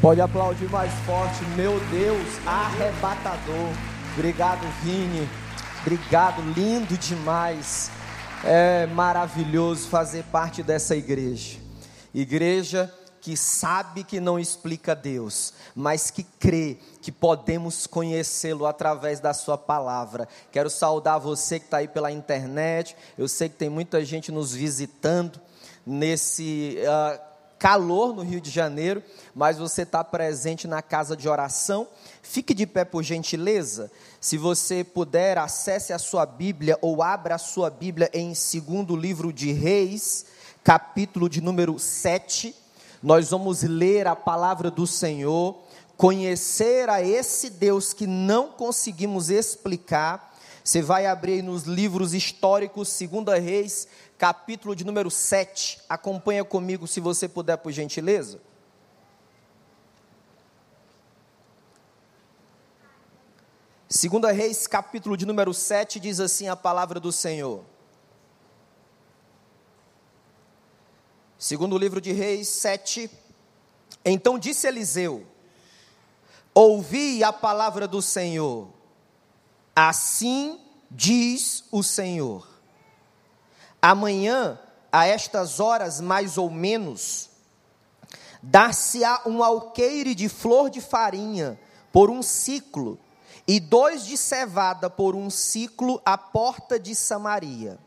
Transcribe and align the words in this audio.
Pode 0.00 0.20
aplaudir 0.20 0.70
mais 0.70 0.92
forte, 1.00 1.44
meu 1.56 1.80
Deus, 1.90 2.46
arrebatador. 2.46 3.72
Obrigado, 4.14 4.64
Vini. 4.80 5.28
Obrigado, 5.80 6.40
lindo 6.52 6.96
demais. 6.96 7.90
É 8.44 8.86
maravilhoso 8.86 9.88
fazer 9.88 10.22
parte 10.30 10.62
dessa 10.62 10.94
igreja. 10.94 11.58
Igreja 12.14 12.94
que 13.20 13.36
sabe 13.36 14.04
que 14.04 14.20
não 14.20 14.38
explica 14.38 14.94
Deus, 14.94 15.52
mas 15.74 16.12
que 16.12 16.22
crê 16.22 16.78
que 17.02 17.10
podemos 17.10 17.84
conhecê-lo 17.84 18.66
através 18.66 19.18
da 19.18 19.34
Sua 19.34 19.58
palavra. 19.58 20.28
Quero 20.52 20.70
saudar 20.70 21.18
você 21.18 21.58
que 21.58 21.64
está 21.64 21.78
aí 21.78 21.88
pela 21.88 22.12
internet. 22.12 22.96
Eu 23.18 23.26
sei 23.26 23.48
que 23.48 23.56
tem 23.56 23.68
muita 23.68 24.04
gente 24.04 24.30
nos 24.30 24.54
visitando 24.54 25.40
nesse 25.84 26.78
uh, 26.82 27.27
calor 27.58 28.14
no 28.14 28.22
Rio 28.22 28.40
de 28.40 28.50
Janeiro, 28.50 29.02
mas 29.34 29.58
você 29.58 29.82
está 29.82 30.04
presente 30.04 30.68
na 30.68 30.80
casa 30.80 31.16
de 31.16 31.28
oração. 31.28 31.88
Fique 32.22 32.54
de 32.54 32.66
pé 32.66 32.84
por 32.84 33.02
gentileza. 33.02 33.90
Se 34.20 34.38
você 34.38 34.84
puder, 34.84 35.38
acesse 35.38 35.92
a 35.92 35.98
sua 35.98 36.24
Bíblia 36.24 36.78
ou 36.80 37.02
abra 37.02 37.34
a 37.34 37.38
sua 37.38 37.68
Bíblia 37.68 38.08
em 38.14 38.34
segundo 38.34 38.96
livro 38.96 39.32
de 39.32 39.52
Reis, 39.52 40.26
capítulo 40.62 41.28
de 41.28 41.40
número 41.40 41.78
7. 41.78 42.54
Nós 43.02 43.30
vamos 43.30 43.62
ler 43.62 44.06
a 44.06 44.14
palavra 44.14 44.70
do 44.70 44.86
Senhor, 44.86 45.58
conhecer 45.96 46.88
a 46.88 47.02
esse 47.02 47.50
Deus 47.50 47.92
que 47.92 48.06
não 48.06 48.48
conseguimos 48.48 49.30
explicar. 49.30 50.28
Você 50.62 50.82
vai 50.82 51.06
abrir 51.06 51.42
nos 51.42 51.62
livros 51.62 52.12
históricos, 52.12 52.88
segunda 52.88 53.38
Reis, 53.38 53.88
capítulo 54.18 54.74
de 54.74 54.84
número 54.84 55.10
7. 55.10 55.80
Acompanha 55.88 56.44
comigo, 56.44 56.88
se 56.88 56.98
você 56.98 57.28
puder, 57.28 57.56
por 57.56 57.70
gentileza. 57.70 58.40
Segunda 63.88 64.32
Reis, 64.32 64.66
capítulo 64.66 65.16
de 65.16 65.24
número 65.24 65.54
7, 65.54 66.00
diz 66.00 66.20
assim 66.20 66.48
a 66.48 66.56
palavra 66.56 67.00
do 67.00 67.12
Senhor. 67.12 67.64
Segundo 71.38 71.76
o 71.76 71.78
livro 71.78 72.00
de 72.00 72.12
Reis 72.12 72.48
7, 72.48 73.08
então 74.04 74.38
disse 74.38 74.66
Eliseu: 74.66 75.24
Ouvi 76.52 77.22
a 77.22 77.32
palavra 77.32 77.86
do 77.86 78.02
Senhor. 78.02 78.68
Assim 79.74 80.60
diz 80.90 81.64
o 81.70 81.84
Senhor 81.84 82.57
Amanhã, 83.80 84.58
a 84.90 85.06
estas 85.06 85.60
horas 85.60 86.00
mais 86.00 86.36
ou 86.36 86.50
menos, 86.50 87.30
dar-se-á 88.42 89.22
um 89.26 89.42
alqueire 89.42 90.14
de 90.14 90.28
flor 90.28 90.70
de 90.70 90.80
farinha 90.80 91.58
por 91.92 92.10
um 92.10 92.22
ciclo, 92.22 92.98
e 93.46 93.58
dois 93.58 94.04
de 94.04 94.16
cevada 94.16 94.90
por 94.90 95.14
um 95.14 95.30
ciclo 95.30 96.02
à 96.04 96.18
porta 96.18 96.78
de 96.78 96.94
Samaria. 96.94 97.78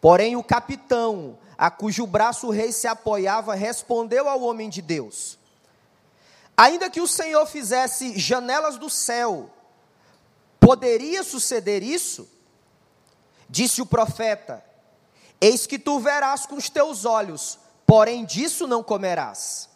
Porém, 0.00 0.34
o 0.34 0.42
capitão, 0.42 1.38
a 1.56 1.70
cujo 1.70 2.04
braço 2.04 2.48
o 2.48 2.50
rei 2.50 2.72
se 2.72 2.88
apoiava, 2.88 3.54
respondeu 3.54 4.28
ao 4.28 4.42
homem 4.42 4.68
de 4.68 4.82
Deus: 4.82 5.38
Ainda 6.56 6.90
que 6.90 7.00
o 7.00 7.06
Senhor 7.06 7.46
fizesse 7.46 8.18
janelas 8.18 8.76
do 8.76 8.90
céu, 8.90 9.48
poderia 10.58 11.22
suceder 11.22 11.82
isso? 11.82 12.28
Disse 13.48 13.80
o 13.80 13.86
profeta: 13.86 14.64
Eis 15.40 15.66
que 15.66 15.78
tu 15.78 15.98
verás 15.98 16.44
com 16.44 16.56
os 16.56 16.68
teus 16.68 17.04
olhos, 17.04 17.58
porém 17.86 18.24
disso 18.24 18.66
não 18.66 18.82
comerás. 18.82 19.68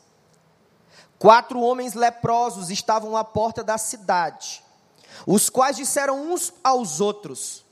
Quatro 1.19 1.61
homens 1.61 1.95
leprosos 1.95 2.69
estavam 2.69 3.17
à 3.17 3.25
porta 3.25 3.65
da 3.65 3.79
cidade, 3.79 4.62
os 5.27 5.48
quais 5.48 5.77
disseram 5.77 6.33
uns 6.33 6.53
aos 6.63 7.01
outros: 7.01 7.64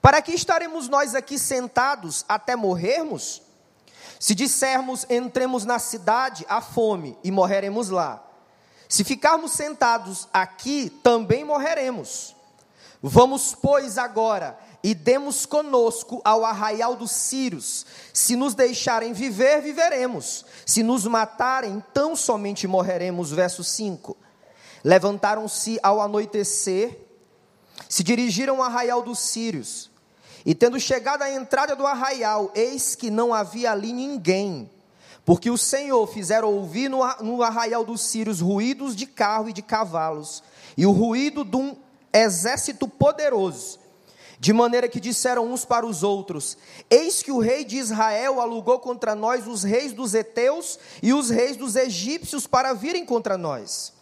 Para 0.00 0.22
que 0.22 0.32
estaremos 0.32 0.88
nós 0.88 1.14
aqui 1.14 1.38
sentados 1.38 2.24
até 2.28 2.54
morrermos? 2.54 3.42
Se 4.20 4.34
dissermos 4.34 5.04
entremos 5.10 5.64
na 5.64 5.78
cidade, 5.78 6.46
há 6.48 6.60
fome 6.60 7.18
e 7.24 7.30
morreremos 7.32 7.90
lá. 7.90 8.22
Se 8.88 9.02
ficarmos 9.02 9.52
sentados 9.52 10.28
aqui, 10.32 10.88
também 11.02 11.44
morreremos. 11.44 12.34
Vamos, 13.02 13.54
pois, 13.54 13.98
agora 13.98 14.58
e 14.84 14.94
demos 14.94 15.46
conosco 15.46 16.20
ao 16.22 16.44
arraial 16.44 16.94
dos 16.94 17.10
Círios. 17.10 17.86
Se 18.12 18.36
nos 18.36 18.54
deixarem 18.54 19.14
viver, 19.14 19.62
viveremos. 19.62 20.44
Se 20.66 20.82
nos 20.82 21.06
matarem, 21.06 21.82
tão 21.94 22.14
somente 22.14 22.66
morreremos. 22.66 23.32
Verso 23.32 23.64
5. 23.64 24.14
Levantaram-se 24.84 25.80
ao 25.82 26.02
anoitecer, 26.02 26.98
se 27.88 28.04
dirigiram 28.04 28.56
ao 28.56 28.64
arraial 28.64 29.00
dos 29.00 29.20
Círios. 29.20 29.90
E 30.44 30.54
tendo 30.54 30.78
chegado 30.78 31.22
à 31.22 31.30
entrada 31.32 31.74
do 31.74 31.86
arraial, 31.86 32.52
eis 32.54 32.94
que 32.94 33.10
não 33.10 33.32
havia 33.32 33.72
ali 33.72 33.90
ninguém, 33.90 34.70
porque 35.24 35.50
o 35.50 35.56
Senhor 35.56 36.06
fizera 36.06 36.44
ouvir 36.44 36.90
no, 36.90 37.42
arraial 37.42 37.86
dos 37.86 38.02
Círios 38.02 38.42
ruídos 38.42 38.94
de 38.94 39.06
carro 39.06 39.48
e 39.48 39.54
de 39.54 39.62
cavalos, 39.62 40.42
e 40.76 40.84
o 40.84 40.90
ruído 40.90 41.42
de 41.42 41.56
um 41.56 41.74
exército 42.12 42.86
poderoso 42.86 43.83
de 44.44 44.52
maneira 44.52 44.90
que 44.90 45.00
disseram 45.00 45.50
uns 45.50 45.64
para 45.64 45.86
os 45.86 46.02
outros: 46.02 46.58
Eis 46.90 47.22
que 47.22 47.32
o 47.32 47.38
rei 47.38 47.64
de 47.64 47.78
Israel 47.78 48.42
alugou 48.42 48.78
contra 48.78 49.14
nós 49.14 49.46
os 49.46 49.62
reis 49.62 49.94
dos 49.94 50.14
heteus 50.14 50.78
e 51.02 51.14
os 51.14 51.30
reis 51.30 51.56
dos 51.56 51.76
egípcios 51.76 52.46
para 52.46 52.74
virem 52.74 53.06
contra 53.06 53.38
nós. 53.38 53.94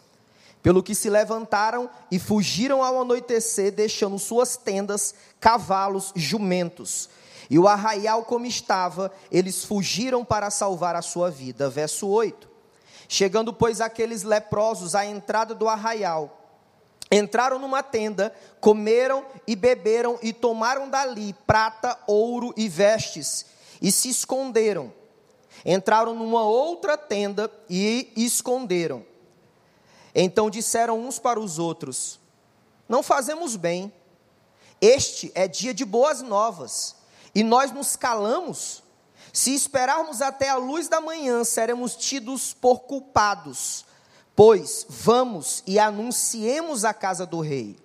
Pelo 0.61 0.83
que 0.83 0.97
se 0.97 1.09
levantaram 1.09 1.89
e 2.11 2.19
fugiram 2.19 2.83
ao 2.83 3.03
anoitecer, 3.03 3.71
deixando 3.71 4.19
suas 4.19 4.57
tendas, 4.57 5.15
cavalos, 5.39 6.13
jumentos. 6.17 7.09
E 7.49 7.57
o 7.57 7.69
arraial 7.69 8.25
como 8.25 8.45
estava, 8.45 9.13
eles 9.31 9.65
fugiram 9.65 10.25
para 10.25 10.51
salvar 10.51 10.97
a 10.97 11.03
sua 11.03 11.31
vida. 11.31 11.71
Verso 11.71 12.09
8. 12.09 12.51
Chegando, 13.07 13.53
pois, 13.53 13.81
aqueles 13.81 14.25
leprosos 14.25 14.97
à 14.97 15.07
entrada 15.07 15.55
do 15.55 15.69
arraial, 15.69 16.42
Entraram 17.15 17.59
numa 17.59 17.83
tenda, 17.83 18.35
comeram 18.59 19.27
e 19.47 19.55
beberam 19.55 20.19
e 20.23 20.33
tomaram 20.33 20.89
dali 20.89 21.35
prata, 21.47 21.99
ouro 22.07 22.55
e 22.57 22.71
vestes 22.71 23.45
e 23.83 23.93
se 23.93 24.09
esconderam. 24.09 24.91
Entraram 25.63 26.15
numa 26.15 26.43
outra 26.43 26.97
tenda 26.97 27.53
e 27.69 28.11
esconderam. 28.17 29.05
Então 30.15 30.49
disseram 30.49 30.99
uns 31.01 31.19
para 31.19 31.39
os 31.39 31.59
outros: 31.59 32.19
Não 32.89 33.03
fazemos 33.03 33.57
bem. 33.57 33.93
Este 34.81 35.31
é 35.35 35.47
dia 35.47 35.75
de 35.75 35.85
boas 35.85 36.23
novas 36.23 36.97
e 37.35 37.43
nós 37.43 37.71
nos 37.73 37.95
calamos. 37.95 38.83
Se 39.35 39.55
esperarmos 39.55 40.23
até 40.23 40.49
a 40.49 40.57
luz 40.57 40.89
da 40.89 41.01
manhã, 41.01 41.45
seremos 41.45 41.95
tidos 41.95 42.55
por 42.55 42.81
culpados 42.81 43.85
Pois 44.35 44.87
vamos 44.89 45.63
e 45.67 45.79
anunciemos 45.79 46.85
a 46.85 46.95
casa 46.95 47.27
do 47.27 47.41
rei. 47.41 47.77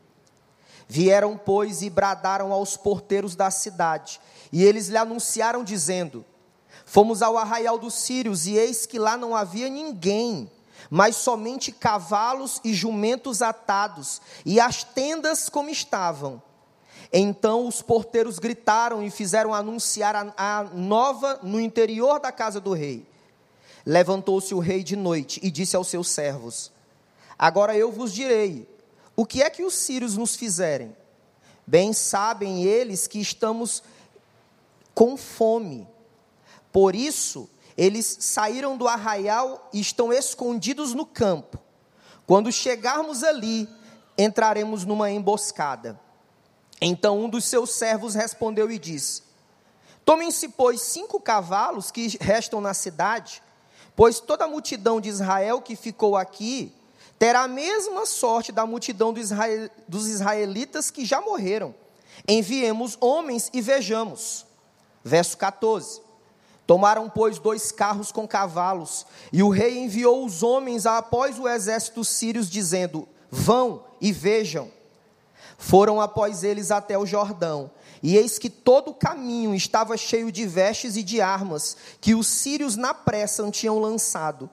Vieram, 0.88 1.38
pois, 1.38 1.82
e 1.82 1.90
bradaram 1.90 2.54
aos 2.54 2.78
porteiros 2.78 3.36
da 3.36 3.52
cidade, 3.52 4.22
e 4.52 4.64
eles 4.64 4.88
lhe 4.88 4.96
anunciaram, 4.96 5.64
dizendo: 5.64 6.24
Fomos 6.86 7.22
ao 7.22 7.38
arraial 7.38 7.78
dos 7.78 7.94
sírios, 7.96 8.48
e 8.48 8.56
eis 8.56 8.86
que 8.86 8.98
lá 8.98 9.18
não 9.18 9.36
havia 9.36 9.68
ninguém, 9.68 10.50
mas 10.90 11.18
somente 11.18 11.74
cavalos 11.74 12.62
e 12.64 12.74
jumentos 12.74 13.42
atados, 13.42 14.22
e 14.46 14.60
as 14.60 14.86
tendas 14.86 15.50
como 15.50 15.70
estavam. 15.70 16.42
Então 17.12 17.68
os 17.68 17.82
porteiros 17.82 18.40
gritaram 18.40 19.04
e 19.04 19.10
fizeram 19.10 19.54
anunciar 19.54 20.16
a, 20.16 20.34
a 20.38 20.64
nova 20.64 21.40
no 21.44 21.60
interior 21.60 22.20
da 22.20 22.32
casa 22.32 22.60
do 22.62 22.74
rei. 22.74 23.06
Levantou-se 23.88 24.54
o 24.54 24.60
rei 24.60 24.84
de 24.84 24.98
noite 24.98 25.40
e 25.42 25.50
disse 25.50 25.74
aos 25.74 25.88
seus 25.88 26.10
servos: 26.10 26.74
Agora 27.40 27.74
eu 27.74 27.90
vos 27.90 28.12
direi: 28.12 28.68
o 29.16 29.26
que 29.26 29.42
é 29.42 29.50
que 29.50 29.64
os 29.64 29.74
sírios 29.76 30.18
nos 30.18 30.36
fizerem? 30.36 30.94
Bem 31.66 31.94
sabem 31.94 32.66
eles 32.66 33.08
que 33.08 33.18
estamos 33.18 33.82
com 34.94 35.16
fome. 35.16 35.88
Por 36.70 36.98
isso, 36.98 37.50
eles 37.78 38.18
saíram 38.20 38.76
do 38.76 38.90
arraial 38.90 39.70
e 39.72 39.80
estão 39.80 40.12
escondidos 40.12 40.94
no 40.94 41.06
campo. 41.06 41.58
Quando 42.26 42.52
chegarmos 42.52 43.24
ali, 43.24 43.70
entraremos 44.18 44.84
numa 44.84 45.10
emboscada. 45.10 45.98
Então 46.82 47.22
um 47.22 47.30
dos 47.30 47.46
seus 47.46 47.72
servos 47.72 48.16
respondeu 48.16 48.70
e 48.70 48.78
disse: 48.78 49.24
Tomem-se, 50.04 50.50
pois, 50.50 50.82
cinco 50.82 51.22
cavalos 51.22 51.90
que 51.90 52.18
restam 52.20 52.60
na 52.60 52.74
cidade 52.74 53.47
Pois 53.98 54.20
toda 54.20 54.46
a 54.46 54.48
multidão 54.48 55.02
de 55.02 55.10
Israel 55.10 55.60
que 55.60 55.76
ficou 55.76 56.16
aqui 56.16 56.72
terá 57.18 57.42
a 57.42 57.48
mesma 57.48 58.06
sorte 58.06 58.52
da 58.52 58.64
multidão 58.64 59.12
dos 59.12 60.08
israelitas 60.08 60.92
que 60.92 61.04
já 61.04 61.20
morreram. 61.20 61.74
Enviemos 62.28 62.96
homens 63.02 63.50
e 63.52 63.60
vejamos. 63.60 64.46
Verso 65.04 65.36
14. 65.36 66.00
Tomaram, 66.68 67.10
pois, 67.10 67.40
dois 67.40 67.72
carros 67.72 68.12
com 68.12 68.28
cavalos, 68.28 69.08
e 69.34 69.42
o 69.42 69.50
rei 69.50 69.80
enviou 69.80 70.24
os 70.24 70.44
homens 70.44 70.86
após 70.86 71.40
o 71.40 71.48
exército 71.48 72.06
sírios, 72.06 72.52
dizendo: 72.52 73.08
Vão 73.32 73.84
e 74.00 74.12
vejam. 74.12 74.70
Foram 75.58 76.00
após 76.00 76.44
eles 76.44 76.70
até 76.70 76.98
o 76.98 77.06
Jordão, 77.06 77.72
e 78.04 78.16
eis 78.16 78.38
que 78.38 78.50
todo 78.50 78.92
o 78.92 78.94
caminho 78.94 79.56
estava 79.56 79.98
cheio 79.98 80.32
de 80.32 80.46
vestes 80.46 80.96
e 80.96 81.04
de 81.04 81.20
armas, 81.20 81.76
que 82.00 82.14
os 82.14 82.28
sírios 82.28 82.76
na 82.76 82.94
pressa 82.94 83.50
tinham 83.50 83.80
lançado. 83.80 84.50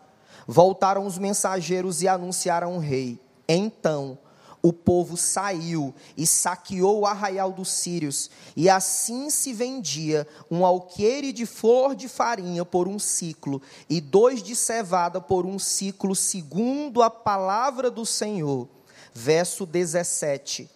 Voltaram 0.46 1.06
os 1.06 1.18
mensageiros 1.18 2.02
e 2.02 2.08
anunciaram 2.08 2.76
o 2.76 2.80
rei. 2.80 3.20
Então 3.46 4.18
o 4.64 4.72
povo 4.72 5.14
saiu 5.14 5.94
e 6.16 6.26
saqueou 6.26 7.00
o 7.00 7.06
arraial 7.06 7.52
dos 7.52 7.70
sírios, 7.70 8.30
e 8.56 8.70
assim 8.70 9.28
se 9.28 9.52
vendia 9.52 10.26
um 10.50 10.64
alqueire 10.64 11.34
de 11.34 11.44
flor 11.44 11.94
de 11.94 12.08
farinha 12.08 12.64
por 12.64 12.88
um 12.88 12.98
ciclo, 12.98 13.60
e 13.90 14.00
dois 14.00 14.42
de 14.42 14.56
cevada 14.56 15.20
por 15.20 15.44
um 15.44 15.58
ciclo, 15.58 16.16
segundo 16.16 17.02
a 17.02 17.10
palavra 17.10 17.90
do 17.90 18.06
Senhor. 18.06 18.66
Verso 19.12 19.66
17. 19.66 20.73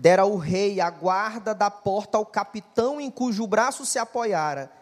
Dera 0.00 0.24
o 0.24 0.38
rei 0.38 0.80
a 0.80 0.88
guarda 0.88 1.54
da 1.54 1.70
porta 1.70 2.16
ao 2.16 2.24
capitão 2.24 2.98
em 2.98 3.10
cujo 3.10 3.46
braço 3.46 3.84
se 3.84 3.98
apoiara 3.98 4.72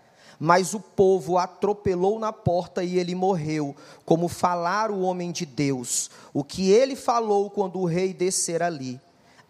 mas 0.41 0.73
o 0.73 0.79
povo 0.79 1.37
atropelou 1.37 2.17
na 2.19 2.33
porta 2.33 2.85
e 2.85 2.97
ele 2.97 3.13
morreu, 3.13 3.75
como 4.05 4.29
falara 4.29 4.93
o 4.93 5.01
homem 5.01 5.33
de 5.33 5.45
Deus, 5.45 6.09
o 6.33 6.45
que 6.45 6.71
ele 6.71 6.95
falou 6.95 7.51
quando 7.51 7.81
o 7.81 7.85
rei 7.85 8.15
descer 8.15 8.63
ali. 8.63 9.01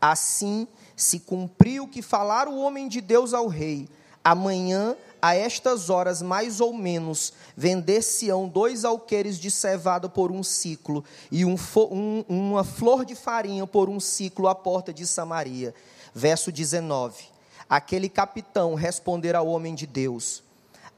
Assim 0.00 0.66
se 0.96 1.20
cumpriu 1.20 1.84
o 1.84 1.88
que 1.88 2.00
falara 2.00 2.48
o 2.48 2.58
homem 2.58 2.88
de 2.88 3.02
Deus 3.02 3.34
ao 3.34 3.48
rei. 3.48 3.86
Amanhã, 4.24 4.96
a 5.20 5.34
estas 5.34 5.90
horas, 5.90 6.22
mais 6.22 6.60
ou 6.60 6.72
menos, 6.72 7.32
vender-se-ão 7.56 8.48
dois 8.48 8.84
alqueires 8.84 9.38
de 9.38 9.50
cevada 9.50 10.08
por 10.08 10.30
um 10.30 10.42
ciclo, 10.42 11.04
e 11.30 11.44
um, 11.44 11.56
um, 11.76 12.24
uma 12.28 12.64
flor 12.64 13.04
de 13.04 13.14
farinha 13.14 13.66
por 13.66 13.88
um 13.88 14.00
ciclo 14.00 14.48
à 14.48 14.54
porta 14.54 14.92
de 14.92 15.06
Samaria. 15.06 15.74
Verso 16.14 16.50
19. 16.50 17.24
Aquele 17.68 18.08
capitão 18.08 18.74
responder 18.74 19.36
ao 19.36 19.46
homem 19.46 19.74
de 19.74 19.86
Deus: 19.86 20.42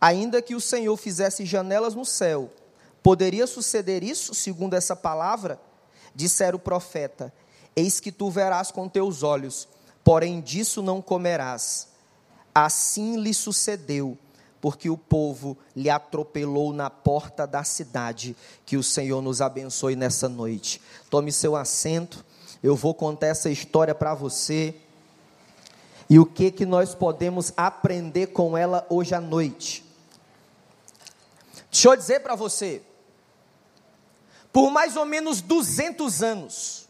Ainda 0.00 0.40
que 0.40 0.55
o 0.55 0.61
Senhor 0.61 0.96
fizesse 0.96 1.44
janelas 1.44 1.94
no 1.94 2.05
céu, 2.05 2.50
poderia 3.02 3.46
suceder 3.46 4.02
isso, 4.02 4.34
segundo 4.34 4.75
essa 4.75 4.94
palavra? 4.94 5.61
Dissera 6.14 6.55
o 6.55 6.61
profeta: 6.61 7.32
Eis 7.75 8.00
que 8.00 8.12
tu 8.12 8.31
verás 8.31 8.70
com 8.70 8.88
teus 8.88 9.23
olhos, 9.23 9.69
porém 10.05 10.40
disso 10.40 10.81
não 10.81 11.02
comerás. 11.02 11.89
Assim 12.55 13.17
lhe 13.17 13.32
sucedeu, 13.32 14.19
porque 14.61 14.91
o 14.91 14.97
povo 14.97 15.56
lhe 15.75 15.88
atropelou 15.88 16.73
na 16.73 16.91
porta 16.91 17.47
da 17.47 17.64
cidade. 17.64 18.37
Que 18.67 18.76
o 18.76 18.82
Senhor 18.82 19.23
nos 19.23 19.41
abençoe 19.41 19.97
nessa 19.97 20.29
noite. 20.29 20.81
Tome 21.08 21.32
seu 21.32 21.56
assento, 21.56 22.25
eu 22.62 22.76
vou 22.76 22.94
contar 22.94 23.29
essa 23.29 23.50
história 23.50 23.94
para 23.94 24.14
você. 24.14 24.75
E 26.08 26.19
o 26.19 26.26
que 26.26 26.50
que 26.50 26.67
nós 26.67 26.94
podemos 26.94 27.52
aprender 27.56 28.29
com 28.29 28.56
ela 28.56 28.85
hoje 28.91 29.14
à 29.14 29.20
noite? 29.20 29.85
Deixa 31.70 31.88
eu 31.88 31.97
dizer 31.97 32.20
para 32.20 32.35
você, 32.35 32.82
por 34.52 34.73
mais 34.73 34.97
ou 34.97 35.05
menos 35.05 35.41
200 35.41 36.20
anos, 36.20 36.88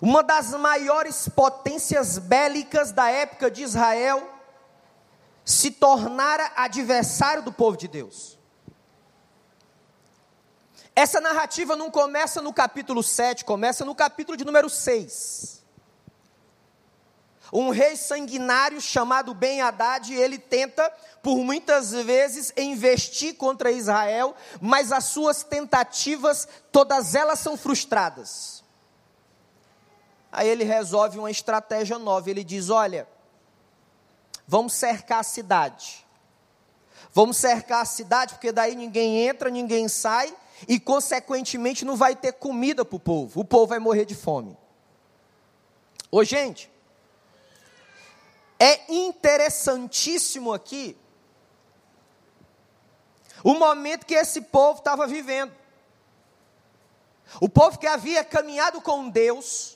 uma 0.00 0.22
das 0.22 0.50
maiores 0.52 1.28
potências 1.28 2.18
bélicas 2.18 2.92
da 2.92 3.10
época 3.10 3.50
de 3.50 3.62
Israel 3.62 4.32
se 5.44 5.70
tornara 5.70 6.52
adversário 6.56 7.42
do 7.42 7.52
povo 7.52 7.76
de 7.76 7.88
Deus. 7.88 8.36
Essa 10.94 11.20
narrativa 11.20 11.76
não 11.76 11.90
começa 11.90 12.40
no 12.40 12.52
capítulo 12.52 13.02
7, 13.02 13.44
começa 13.44 13.84
no 13.84 13.94
capítulo 13.94 14.36
de 14.36 14.44
número 14.44 14.68
6. 14.70 15.62
Um 17.52 17.70
rei 17.70 17.96
sanguinário 17.96 18.80
chamado 18.80 19.32
Ben 19.32 19.60
Haddad, 19.60 20.12
ele 20.12 20.38
tenta 20.38 20.90
por 21.22 21.36
muitas 21.38 21.92
vezes 21.92 22.52
investir 22.56 23.36
contra 23.36 23.70
Israel, 23.70 24.34
mas 24.60 24.90
as 24.90 25.04
suas 25.04 25.44
tentativas, 25.44 26.48
todas 26.72 27.14
elas 27.14 27.38
são 27.38 27.56
frustradas. 27.56 28.55
Aí 30.36 30.46
ele 30.46 30.64
resolve 30.64 31.18
uma 31.18 31.30
estratégia 31.30 31.98
nova, 31.98 32.28
ele 32.28 32.44
diz: 32.44 32.68
"Olha, 32.68 33.08
vamos 34.46 34.74
cercar 34.74 35.20
a 35.20 35.22
cidade. 35.22 36.06
Vamos 37.10 37.38
cercar 37.38 37.80
a 37.80 37.86
cidade, 37.86 38.34
porque 38.34 38.52
daí 38.52 38.76
ninguém 38.76 39.26
entra, 39.26 39.48
ninguém 39.48 39.88
sai, 39.88 40.36
e 40.68 40.78
consequentemente 40.78 41.86
não 41.86 41.96
vai 41.96 42.14
ter 42.14 42.34
comida 42.34 42.84
para 42.84 42.96
o 42.96 43.00
povo. 43.00 43.40
O 43.40 43.44
povo 43.44 43.68
vai 43.68 43.78
morrer 43.78 44.04
de 44.04 44.14
fome. 44.14 44.54
Ô 46.10 46.22
gente, 46.22 46.70
é 48.60 48.92
interessantíssimo 48.92 50.52
aqui 50.52 50.94
o 53.42 53.54
momento 53.54 54.04
que 54.04 54.14
esse 54.14 54.42
povo 54.42 54.80
estava 54.80 55.06
vivendo. 55.06 55.52
O 57.40 57.48
povo 57.48 57.78
que 57.78 57.86
havia 57.86 58.22
caminhado 58.22 58.82
com 58.82 59.08
Deus, 59.08 59.75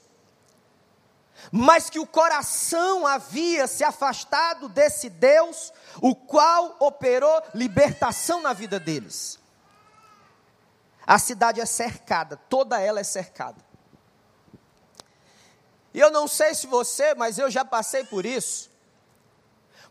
mas 1.51 1.91
que 1.91 1.99
o 1.99 2.07
coração 2.07 3.07
havia 3.07 3.67
se 3.67 3.85
afastado 3.85 4.69
desse 4.69 5.09
Deus, 5.09 5.73
o 6.01 6.15
qual 6.15 6.77
operou 6.81 7.43
libertação 7.55 8.41
na 8.43 8.53
vida 8.53 8.79
deles. 8.79 9.39
A 11.07 11.19
cidade 11.19 11.61
é 11.61 11.67
cercada, 11.67 12.37
toda 12.37 12.81
ela 12.81 13.01
é 13.01 13.05
cercada. 13.05 13.59
E 15.93 15.99
eu 15.99 16.11
não 16.11 16.29
sei 16.29 16.55
se 16.55 16.67
você, 16.67 17.15
mas 17.15 17.39
eu 17.39 17.51
já 17.51 17.65
passei 17.65 18.05
por 18.05 18.25
isso 18.25 18.71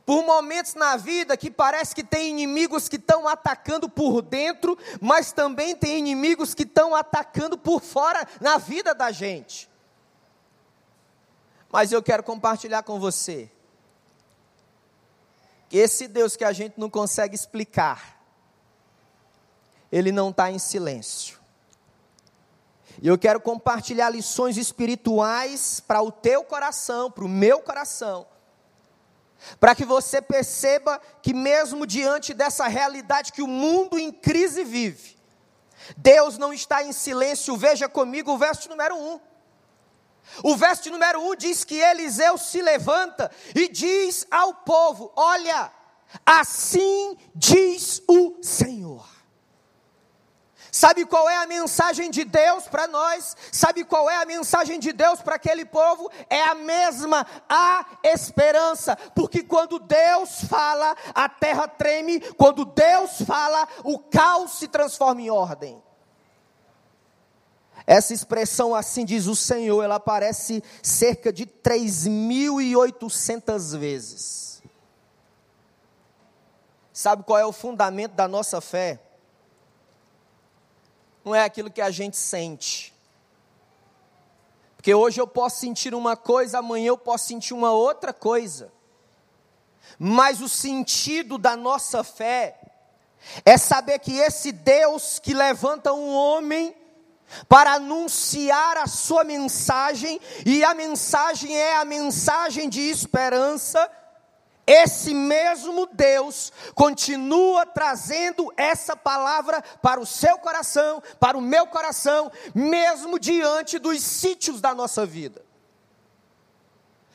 por 0.09 0.25
momentos 0.25 0.73
na 0.73 0.97
vida 0.97 1.37
que 1.37 1.51
parece 1.51 1.93
que 1.93 2.03
tem 2.03 2.31
inimigos 2.31 2.89
que 2.89 2.95
estão 2.95 3.27
atacando 3.27 3.87
por 3.87 4.23
dentro, 4.23 4.75
mas 4.99 5.31
também 5.31 5.75
tem 5.75 5.99
inimigos 5.99 6.55
que 6.55 6.63
estão 6.63 6.95
atacando 6.95 7.55
por 7.59 7.79
fora 7.79 8.27
na 8.41 8.57
vida 8.57 8.95
da 8.95 9.11
gente. 9.11 9.69
Mas 11.71 11.91
eu 11.91 12.01
quero 12.01 12.23
compartilhar 12.23 12.83
com 12.83 12.99
você 12.99 13.49
que 15.69 15.77
esse 15.77 16.07
Deus 16.07 16.35
que 16.35 16.43
a 16.43 16.51
gente 16.51 16.79
não 16.79 16.89
consegue 16.89 17.35
explicar, 17.35 18.19
ele 19.91 20.11
não 20.11 20.29
está 20.29 20.49
em 20.49 20.57
silêncio. 20.57 21.39
E 23.01 23.07
eu 23.07 23.17
quero 23.17 23.39
compartilhar 23.39 24.09
lições 24.09 24.57
espirituais 24.57 25.79
para 25.79 26.01
o 26.01 26.11
teu 26.11 26.43
coração, 26.43 27.11
para 27.11 27.23
o 27.23 27.29
meu 27.29 27.61
coração 27.61 28.25
para 29.59 29.75
que 29.75 29.85
você 29.85 30.21
perceba 30.21 30.99
que, 31.21 31.33
mesmo 31.33 31.85
diante 31.85 32.33
dessa 32.33 32.67
realidade 32.67 33.31
que 33.31 33.41
o 33.41 33.47
mundo 33.47 33.97
em 33.97 34.11
crise 34.11 34.63
vive, 34.63 35.17
Deus 35.97 36.37
não 36.37 36.53
está 36.53 36.83
em 36.83 36.91
silêncio. 36.91 37.55
Veja 37.55 37.87
comigo 37.87 38.31
o 38.31 38.37
verso 38.37 38.69
número 38.69 38.95
1. 38.95 39.19
O 40.43 40.55
verso 40.55 40.89
número 40.89 41.21
1 41.31 41.35
diz 41.35 41.63
que 41.63 41.75
Eliseu 41.75 42.37
se 42.37 42.61
levanta 42.61 43.31
e 43.55 43.67
diz 43.67 44.25
ao 44.29 44.53
povo: 44.53 45.11
Olha, 45.15 45.71
assim 46.25 47.17
diz 47.35 48.01
o 48.07 48.37
Senhor. 48.41 49.19
Sabe 50.71 51.03
qual 51.05 51.27
é 51.29 51.35
a 51.35 51.47
mensagem 51.47 52.11
de 52.11 52.23
Deus 52.23 52.67
para 52.67 52.87
nós? 52.87 53.35
Sabe 53.51 53.83
qual 53.83 54.09
é 54.09 54.17
a 54.17 54.25
mensagem 54.25 54.79
de 54.79 54.93
Deus 54.93 55.19
para 55.21 55.35
aquele 55.35 55.65
povo? 55.65 56.11
É 56.29 56.43
a 56.43 56.53
mesma, 56.53 57.25
a 57.49 57.85
esperança. 58.03 58.95
Porque 59.15 59.43
quando 59.43 59.79
Deus 59.79 60.43
fala, 60.47 60.95
a 61.13 61.27
terra 61.27 61.67
treme, 61.67 62.19
quando 62.37 62.65
Deus 62.65 63.21
fala, 63.25 63.67
o 63.83 63.97
caos 63.97 64.59
se 64.59 64.67
transforma 64.67 65.21
em 65.21 65.29
ordem. 65.29 65.83
Essa 67.89 68.13
expressão, 68.13 68.73
assim 68.75 69.03
diz 69.03 69.25
o 69.25 69.35
Senhor, 69.35 69.81
ela 69.81 69.95
aparece 69.95 70.63
cerca 70.83 71.33
de 71.33 71.47
3.800 71.47 73.77
vezes. 73.77 74.61
Sabe 76.93 77.23
qual 77.23 77.39
é 77.39 77.45
o 77.45 77.51
fundamento 77.51 78.13
da 78.13 78.27
nossa 78.27 78.61
fé? 78.61 78.99
não 81.23 81.35
é 81.35 81.43
aquilo 81.43 81.69
que 81.69 81.81
a 81.81 81.91
gente 81.91 82.17
sente. 82.17 82.93
Porque 84.75 84.93
hoje 84.93 85.19
eu 85.19 85.27
posso 85.27 85.59
sentir 85.59 85.93
uma 85.93 86.15
coisa, 86.15 86.59
amanhã 86.59 86.87
eu 86.87 86.97
posso 86.97 87.27
sentir 87.27 87.53
uma 87.53 87.71
outra 87.71 88.13
coisa. 88.13 88.71
Mas 89.97 90.41
o 90.41 90.49
sentido 90.49 91.37
da 91.37 91.55
nossa 91.55 92.03
fé 92.03 92.59
é 93.45 93.57
saber 93.57 93.99
que 93.99 94.17
esse 94.17 94.51
Deus 94.51 95.19
que 95.19 95.33
levanta 95.33 95.93
um 95.93 96.13
homem 96.13 96.75
para 97.47 97.73
anunciar 97.73 98.77
a 98.77 98.87
sua 98.87 99.23
mensagem, 99.23 100.19
e 100.45 100.63
a 100.63 100.73
mensagem 100.73 101.55
é 101.55 101.75
a 101.77 101.85
mensagem 101.85 102.69
de 102.69 102.81
esperança, 102.81 103.89
esse 104.71 105.15
mesmo 105.15 105.87
Deus 105.91 106.53
continua 106.75 107.65
trazendo 107.65 108.53
essa 108.55 108.95
palavra 108.95 109.63
para 109.81 109.99
o 109.99 110.05
seu 110.05 110.37
coração, 110.37 111.01
para 111.19 111.35
o 111.35 111.41
meu 111.41 111.65
coração, 111.65 112.31
mesmo 112.53 113.17
diante 113.17 113.79
dos 113.79 113.99
sítios 114.03 114.61
da 114.61 114.75
nossa 114.75 115.07
vida. 115.07 115.43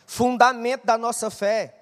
Fundamento 0.04 0.84
da 0.84 0.98
nossa 0.98 1.30
fé. 1.30 1.80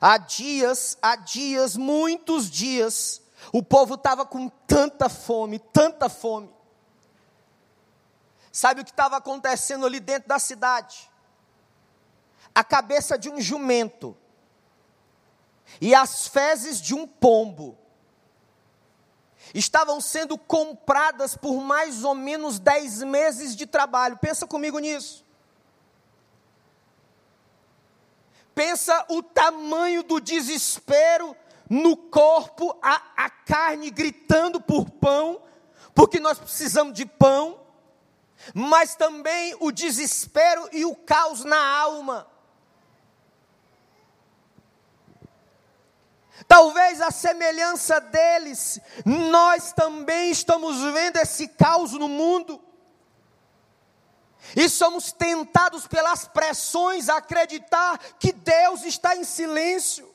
Há 0.00 0.16
dias, 0.16 0.96
há 1.02 1.16
dias, 1.16 1.76
muitos 1.76 2.50
dias, 2.50 3.20
o 3.52 3.62
povo 3.62 3.92
estava 3.92 4.24
com 4.24 4.48
tanta 4.48 5.10
fome, 5.10 5.58
tanta 5.58 6.08
fome. 6.08 6.50
Sabe 8.58 8.80
o 8.80 8.84
que 8.84 8.90
estava 8.90 9.18
acontecendo 9.18 9.86
ali 9.86 10.00
dentro 10.00 10.28
da 10.28 10.36
cidade? 10.40 11.08
A 12.52 12.64
cabeça 12.64 13.16
de 13.16 13.30
um 13.30 13.40
jumento 13.40 14.16
e 15.80 15.94
as 15.94 16.26
fezes 16.26 16.80
de 16.80 16.92
um 16.92 17.06
pombo 17.06 17.78
estavam 19.54 20.00
sendo 20.00 20.36
compradas 20.36 21.36
por 21.36 21.62
mais 21.62 22.02
ou 22.02 22.16
menos 22.16 22.58
dez 22.58 23.00
meses 23.04 23.54
de 23.54 23.64
trabalho. 23.64 24.18
Pensa 24.18 24.44
comigo 24.44 24.80
nisso. 24.80 25.24
Pensa 28.56 29.06
o 29.08 29.22
tamanho 29.22 30.02
do 30.02 30.18
desespero 30.18 31.36
no 31.70 31.96
corpo, 31.96 32.76
a, 32.82 33.00
a 33.16 33.30
carne 33.30 33.88
gritando 33.88 34.60
por 34.60 34.90
pão, 34.90 35.40
porque 35.94 36.18
nós 36.18 36.40
precisamos 36.40 36.92
de 36.92 37.06
pão, 37.06 37.67
mas 38.54 38.94
também 38.94 39.56
o 39.60 39.70
desespero 39.70 40.68
e 40.72 40.84
o 40.84 40.94
caos 40.94 41.44
na 41.44 41.58
alma. 41.58 42.26
Talvez 46.46 47.00
a 47.00 47.10
semelhança 47.10 48.00
deles, 48.00 48.80
nós 49.04 49.72
também 49.72 50.30
estamos 50.30 50.80
vendo 50.92 51.16
esse 51.16 51.48
caos 51.48 51.92
no 51.92 52.08
mundo. 52.08 52.62
E 54.56 54.68
somos 54.68 55.12
tentados 55.12 55.86
pelas 55.86 56.26
pressões 56.26 57.08
a 57.08 57.16
acreditar 57.16 57.98
que 58.18 58.32
Deus 58.32 58.82
está 58.84 59.16
em 59.16 59.24
silêncio. 59.24 60.14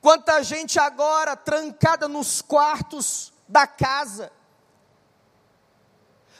Quanta 0.00 0.42
gente 0.42 0.78
agora 0.78 1.34
trancada 1.34 2.06
nos 2.06 2.42
quartos 2.42 3.32
da 3.48 3.66
casa, 3.66 4.30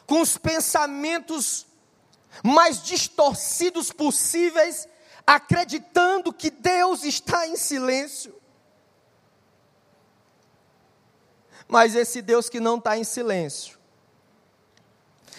com 0.06 0.20
os 0.20 0.36
pensamentos 0.36 1.66
mais 2.42 2.82
distorcidos 2.82 3.92
possíveis, 3.92 4.88
acreditando 5.26 6.32
que 6.32 6.50
Deus 6.50 7.04
está 7.04 7.46
em 7.46 7.56
silêncio. 7.56 8.34
Mas 11.66 11.94
esse 11.94 12.20
Deus 12.20 12.48
que 12.48 12.60
não 12.60 12.76
está 12.76 12.96
em 12.98 13.04
silêncio, 13.04 13.78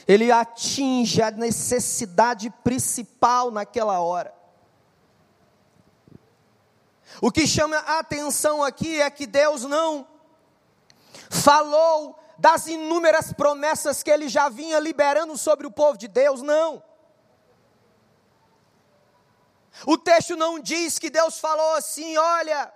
ele 0.08 0.32
atinge 0.32 1.22
a 1.22 1.32
necessidade 1.32 2.50
principal 2.64 3.52
naquela 3.52 4.00
hora. 4.00 4.34
O 7.22 7.32
que 7.32 7.48
chama 7.48 7.78
a 7.78 8.00
atenção 8.00 8.64
aqui 8.64 9.00
é 9.02 9.10
que 9.10 9.26
Deus 9.26 9.64
não 9.64 10.08
falou 11.30 12.20
das 12.38 12.68
inúmeras 12.68 13.32
promessas 13.34 14.04
que 14.04 14.12
ele 14.12 14.28
já 14.28 14.50
vinha 14.50 14.80
liberando 14.80 15.38
sobre 15.38 15.66
o 15.66 15.72
povo 15.72 15.98
de 15.98 16.08
Deus, 16.08 16.42
não. 16.42 16.84
O 19.86 19.98
texto 19.98 20.36
não 20.36 20.60
diz 20.60 20.98
que 20.98 21.10
Deus 21.10 21.40
falou 21.40 21.76
assim: 21.76 22.18
olha, 22.18 22.72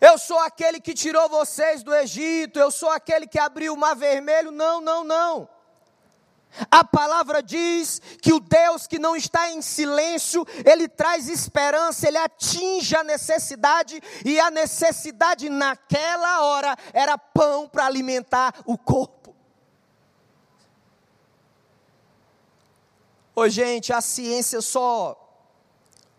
eu 0.00 0.18
sou 0.18 0.38
aquele 0.40 0.80
que 0.80 0.94
tirou 0.94 1.28
vocês 1.28 1.82
do 1.82 1.94
Egito, 1.94 2.58
eu 2.58 2.70
sou 2.70 2.90
aquele 2.90 3.26
que 3.26 3.38
abriu 3.38 3.74
o 3.74 3.76
mar 3.76 3.94
vermelho. 3.94 4.50
Não, 4.50 4.80
não, 4.80 5.04
não. 5.04 5.48
A 6.70 6.84
palavra 6.84 7.42
diz 7.42 8.00
que 8.22 8.32
o 8.32 8.38
Deus 8.38 8.86
que 8.86 8.98
não 8.98 9.16
está 9.16 9.50
em 9.50 9.60
silêncio, 9.60 10.46
ele 10.64 10.86
traz 10.88 11.28
esperança, 11.28 12.06
ele 12.06 12.18
atinge 12.18 12.94
a 12.94 13.02
necessidade, 13.02 14.00
e 14.24 14.38
a 14.38 14.50
necessidade 14.50 15.48
naquela 15.48 16.42
hora 16.42 16.76
era 16.92 17.18
pão 17.18 17.68
para 17.68 17.86
alimentar 17.86 18.54
o 18.64 18.78
corpo. 18.78 19.34
Ô 23.34 23.48
gente, 23.48 23.92
a 23.92 24.00
ciência 24.00 24.60
só 24.60 25.20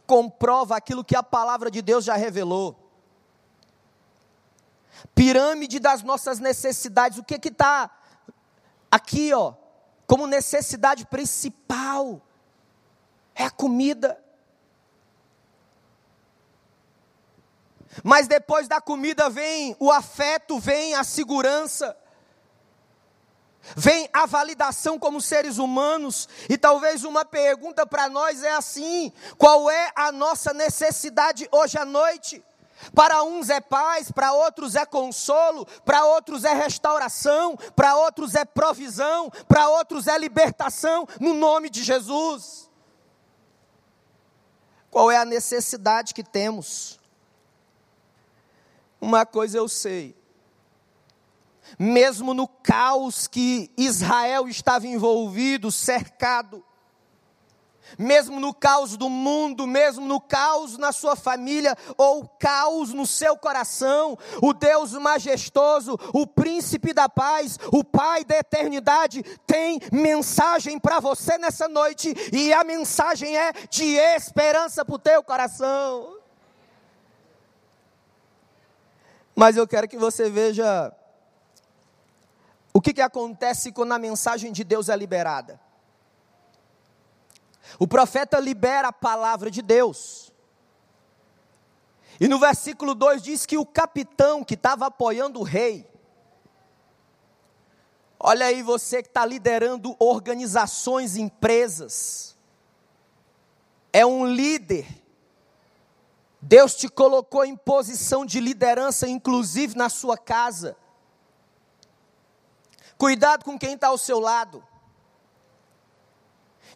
comprova 0.06 0.76
aquilo 0.76 1.04
que 1.04 1.16
a 1.16 1.24
palavra 1.24 1.72
de 1.72 1.82
Deus 1.82 2.04
já 2.04 2.16
revelou. 2.16 2.78
Pirâmide 5.14 5.80
das 5.80 6.04
nossas 6.04 6.40
necessidades, 6.40 7.18
o 7.18 7.24
que 7.24 7.40
que 7.40 7.48
está 7.48 7.90
aqui, 8.92 9.34
ó, 9.34 9.54
como 10.08 10.28
necessidade 10.28 11.06
principal? 11.06 12.22
É 13.34 13.44
a 13.44 13.52
comida. 13.52 14.22
Mas 18.04 18.28
depois 18.28 18.68
da 18.68 18.82
comida 18.82 19.30
vem 19.30 19.76
o 19.80 19.92
afeto, 19.92 20.60
vem 20.60 20.96
a 20.96 21.04
segurança 21.04 21.98
vem 23.76 24.10
a 24.14 24.26
validação 24.26 25.00
como 25.00 25.22
seres 25.22 25.58
humanos, 25.58 26.28
e 26.50 26.58
talvez 26.58 27.04
uma 27.04 27.24
pergunta 27.24 27.86
para 27.86 28.10
nós 28.10 28.44
é 28.44 28.52
assim: 28.52 29.12
qual 29.38 29.70
é 29.70 29.92
a 29.96 30.12
nossa 30.12 30.54
necessidade 30.54 31.48
hoje 31.52 31.78
à 31.78 31.86
noite? 31.86 32.44
Para 32.94 33.24
uns 33.24 33.50
é 33.50 33.62
paz, 33.62 34.12
para 34.12 34.34
outros 34.34 34.76
é 34.76 34.86
consolo, 34.86 35.66
para 35.86 36.06
outros 36.06 36.44
é 36.44 36.54
restauração, 36.54 37.58
para 37.76 37.96
outros 37.96 38.36
é 38.36 38.44
provisão, 38.44 39.32
para 39.48 39.70
outros 39.70 40.08
é 40.08 40.18
libertação, 40.18 41.08
no 41.20 41.34
nome 41.34 41.70
de 41.70 41.84
Jesus. 41.84 42.70
Qual 44.92 45.10
é 45.10 45.18
a 45.18 45.26
necessidade 45.26 46.14
que 46.14 46.24
temos? 46.24 47.00
Uma 49.00 49.26
coisa 49.26 49.58
eu 49.58 49.68
sei, 49.68 50.16
mesmo 51.78 52.34
no 52.34 52.48
caos 52.48 53.28
que 53.28 53.72
Israel 53.78 54.48
estava 54.48 54.88
envolvido, 54.88 55.72
cercado, 55.72 56.64
mesmo 57.98 58.40
no 58.40 58.54
caos 58.54 58.98
do 58.98 59.10
mundo, 59.10 59.66
mesmo 59.68 60.06
no 60.06 60.20
caos 60.20 60.78
na 60.78 60.92
sua 60.92 61.16
família, 61.16 61.76
ou 61.98 62.28
caos 62.40 62.94
no 62.94 63.06
seu 63.06 63.38
coração, 63.38 64.18
o 64.42 64.54
Deus 64.54 64.94
majestoso, 64.94 65.98
o 66.14 66.26
príncipe 66.26 66.94
da 66.94 67.08
paz, 67.10 67.58
o 67.72 67.84
Pai 67.84 68.24
da 68.24 68.38
eternidade, 68.38 69.24
tem 69.46 69.80
mensagem 69.92 70.80
para 70.80 71.00
você 71.00 71.38
nessa 71.38 71.68
noite, 71.68 72.14
e 72.34 72.54
a 72.54 72.64
mensagem 72.64 73.38
é 73.38 73.54
de 73.70 73.96
esperança 73.96 74.84
para 74.84 74.96
o 74.96 75.00
teu 75.00 75.24
coração. 75.24 76.18
Mas 79.36 79.58
eu 79.58 79.68
quero 79.68 79.88
que 79.88 79.98
você 79.98 80.30
veja 80.30 80.94
o 82.74 82.82
que, 82.82 82.94
que 82.94 83.02
acontece 83.02 83.72
quando 83.72 83.94
a 83.94 83.98
mensagem 83.98 84.52
de 84.52 84.62
Deus 84.64 84.90
é 84.90 84.96
liberada? 84.98 85.60
O 87.80 87.88
profeta 87.88 88.40
libera 88.40 88.90
a 88.90 88.94
palavra 88.94 89.50
de 89.52 89.62
Deus. 89.62 90.32
E 92.20 92.28
no 92.28 92.40
versículo 92.40 92.96
2 92.96 93.22
diz 93.22 93.46
que 93.46 93.58
o 93.58 93.66
capitão 93.66 94.44
que 94.44 94.54
estava 94.54 94.88
apoiando 94.88 95.40
o 95.40 95.44
rei, 95.44 95.90
olha 98.20 98.46
aí 98.46 98.64
você 98.64 99.04
que 99.04 99.10
está 99.10 99.26
liderando 99.26 99.96
organizações, 100.00 101.18
empresas, 101.18 102.38
é 103.92 104.06
um 104.06 104.26
líder. 104.26 104.88
Deus 106.42 106.76
te 106.76 106.88
colocou 106.88 107.44
em 107.44 107.56
posição 107.56 108.26
de 108.26 108.40
liderança, 108.40 109.08
inclusive 109.08 109.76
na 109.76 109.90
sua 109.90 110.18
casa. 110.18 110.78
Cuidado 112.98 113.44
com 113.44 113.58
quem 113.58 113.74
está 113.74 113.88
ao 113.88 113.98
seu 113.98 114.20
lado. 114.20 114.64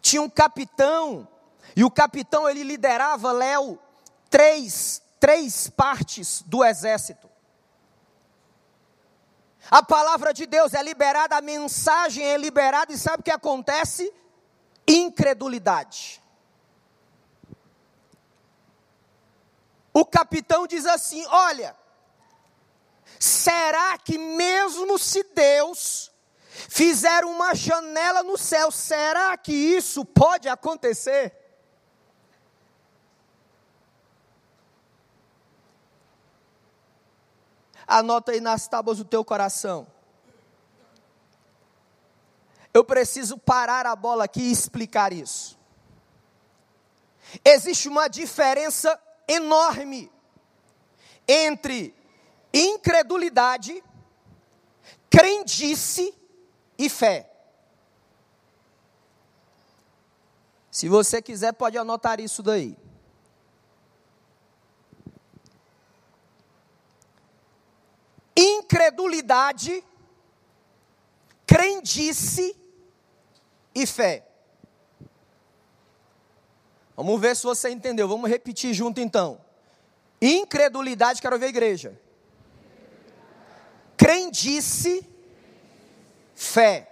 Tinha 0.00 0.22
um 0.22 0.30
capitão, 0.30 1.28
e 1.76 1.84
o 1.84 1.90
capitão 1.90 2.48
ele 2.48 2.62
liderava, 2.62 3.32
Léo, 3.32 3.78
três, 4.28 5.02
três 5.18 5.68
partes 5.68 6.42
do 6.46 6.64
exército. 6.64 7.28
A 9.70 9.82
palavra 9.82 10.32
de 10.32 10.46
Deus 10.46 10.74
é 10.74 10.82
liberada, 10.82 11.36
a 11.36 11.40
mensagem 11.40 12.24
é 12.24 12.36
liberada, 12.36 12.92
e 12.92 12.98
sabe 12.98 13.20
o 13.20 13.24
que 13.24 13.30
acontece? 13.30 14.12
Incredulidade. 14.86 16.20
O 19.92 20.04
capitão 20.04 20.66
diz 20.66 20.86
assim: 20.86 21.24
Olha, 21.26 21.76
será 23.18 23.98
que 23.98 24.16
mesmo 24.16 24.98
se 24.98 25.22
Deus 25.34 26.09
Fizeram 26.68 27.30
uma 27.30 27.54
janela 27.54 28.22
no 28.22 28.36
céu. 28.36 28.70
Será 28.70 29.36
que 29.36 29.52
isso 29.52 30.04
pode 30.04 30.48
acontecer? 30.48 31.34
Anota 37.86 38.32
aí 38.32 38.40
nas 38.40 38.68
tábuas 38.68 38.98
do 38.98 39.04
teu 39.04 39.24
coração. 39.24 39.86
Eu 42.72 42.84
preciso 42.84 43.36
parar 43.36 43.84
a 43.84 43.96
bola 43.96 44.24
aqui 44.24 44.42
e 44.42 44.52
explicar 44.52 45.12
isso. 45.12 45.58
Existe 47.44 47.88
uma 47.88 48.08
diferença 48.08 49.00
enorme 49.26 50.10
entre 51.26 51.94
incredulidade, 52.52 53.82
crendice 55.08 56.14
e 56.80 56.88
fé. 56.88 57.30
Se 60.70 60.88
você 60.88 61.20
quiser, 61.20 61.52
pode 61.52 61.76
anotar 61.76 62.18
isso 62.20 62.42
daí. 62.42 62.74
Incredulidade, 68.34 69.84
crendice 71.46 72.56
e 73.74 73.86
fé. 73.86 74.26
Vamos 76.96 77.20
ver 77.20 77.36
se 77.36 77.42
você 77.42 77.68
entendeu. 77.68 78.08
Vamos 78.08 78.30
repetir 78.30 78.72
junto 78.72 79.00
então. 79.00 79.38
Incredulidade, 80.22 81.20
quero 81.20 81.38
ver 81.38 81.46
a 81.46 81.50
igreja. 81.50 82.00
Crendice, 83.98 85.06
fé. 86.40 86.88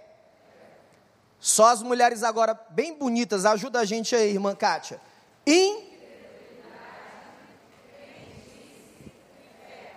Só 1.39 1.67
as 1.67 1.81
mulheres 1.81 2.21
agora 2.21 2.53
bem 2.69 2.95
bonitas, 2.95 3.45
ajuda 3.45 3.79
a 3.79 3.85
gente 3.85 4.15
aí, 4.15 4.31
irmã 4.31 4.53
Kátia. 4.55 5.01
In 5.47 5.89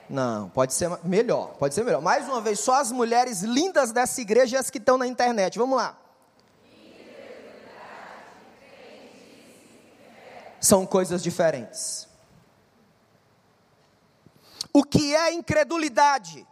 Não, 0.08 0.50
pode 0.50 0.74
ser 0.74 0.90
melhor, 1.04 1.54
pode 1.54 1.74
ser 1.74 1.84
melhor. 1.84 2.02
Mais 2.02 2.28
uma 2.28 2.40
vez, 2.40 2.60
só 2.60 2.74
as 2.74 2.92
mulheres 2.92 3.40
lindas 3.40 3.92
dessa 3.92 4.20
igreja 4.20 4.56
e 4.56 4.58
as 4.58 4.68
que 4.68 4.76
estão 4.76 4.98
na 4.98 5.06
internet. 5.06 5.58
Vamos 5.58 5.76
lá. 5.76 5.98
São 10.60 10.84
coisas 10.84 11.22
diferentes. 11.22 12.06
O 14.72 14.84
que 14.84 15.14
é 15.14 15.32
incredulidade? 15.32 16.46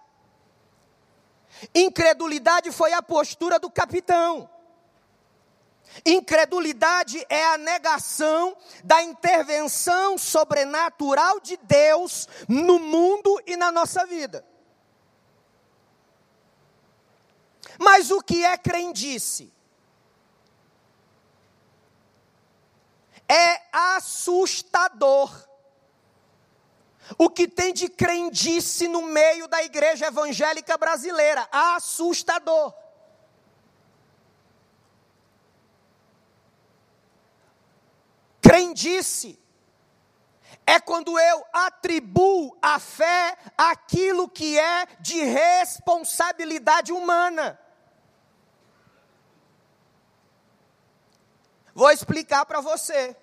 Incredulidade 1.75 2.73
foi 2.73 2.93
a 2.93 3.03
postura 3.03 3.59
do 3.59 3.71
capitão. 3.71 4.49
Incredulidade 6.07 7.25
é 7.29 7.45
a 7.47 7.59
negação 7.59 8.57
da 8.85 9.03
intervenção 9.03 10.17
sobrenatural 10.17 11.41
de 11.41 11.57
Deus 11.57 12.29
no 12.49 12.79
mundo 12.79 13.43
e 13.47 13.57
na 13.57 13.73
nossa 13.73 14.07
vida. 14.07 14.45
Mas 17.79 18.11
o 18.11 18.21
que 18.21 18.45
é 18.45 18.57
crendice? 18.57 19.53
É 23.29 23.63
assustador. 23.73 25.50
O 27.23 27.29
que 27.29 27.47
tem 27.47 27.75
de 27.75 27.87
crendice 27.87 28.89
no 28.89 29.03
meio 29.03 29.47
da 29.47 29.63
igreja 29.63 30.07
evangélica 30.07 30.79
brasileira? 30.79 31.47
Assustador. 31.53 32.75
Crendice 38.41 39.39
é 40.67 40.81
quando 40.81 41.19
eu 41.19 41.45
atribuo 41.53 42.57
à 42.63 42.79
fé 42.79 43.37
aquilo 43.55 44.27
que 44.27 44.59
é 44.59 44.87
de 44.99 45.23
responsabilidade 45.23 46.91
humana. 46.91 47.61
Vou 51.75 51.91
explicar 51.91 52.47
para 52.47 52.63
você. 52.63 53.15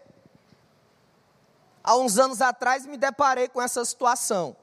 Há 1.88 1.96
uns 1.96 2.18
anos 2.18 2.42
atrás 2.42 2.86
me 2.86 2.98
deparei 2.98 3.48
com 3.48 3.62
essa 3.62 3.86
situação. 3.86 4.58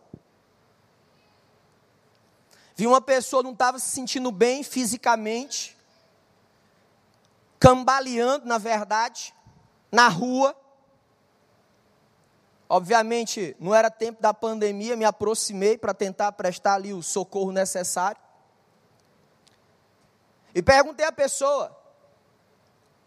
Vi 2.77 2.87
uma 2.87 3.01
pessoa 3.01 3.43
não 3.43 3.53
estava 3.53 3.79
se 3.79 3.89
sentindo 3.89 4.31
bem 4.31 4.63
fisicamente, 4.63 5.75
cambaleando, 7.59 8.45
na 8.45 8.59
verdade 8.59 9.35
na 9.91 10.09
rua. 10.09 10.55
Obviamente, 12.69 13.57
não 13.59 13.75
era 13.75 13.91
tempo 13.91 14.21
da 14.21 14.35
pandemia, 14.35 14.95
me 14.95 15.07
aproximei 15.07 15.79
para 15.79 15.95
tentar 15.95 16.33
prestar 16.33 16.75
ali 16.75 16.93
o 16.93 17.03
socorro 17.03 17.53
necessário. 17.53 18.21
E 20.55 20.63
perguntei 20.63 21.07
à 21.07 21.13
pessoa: 21.13 21.75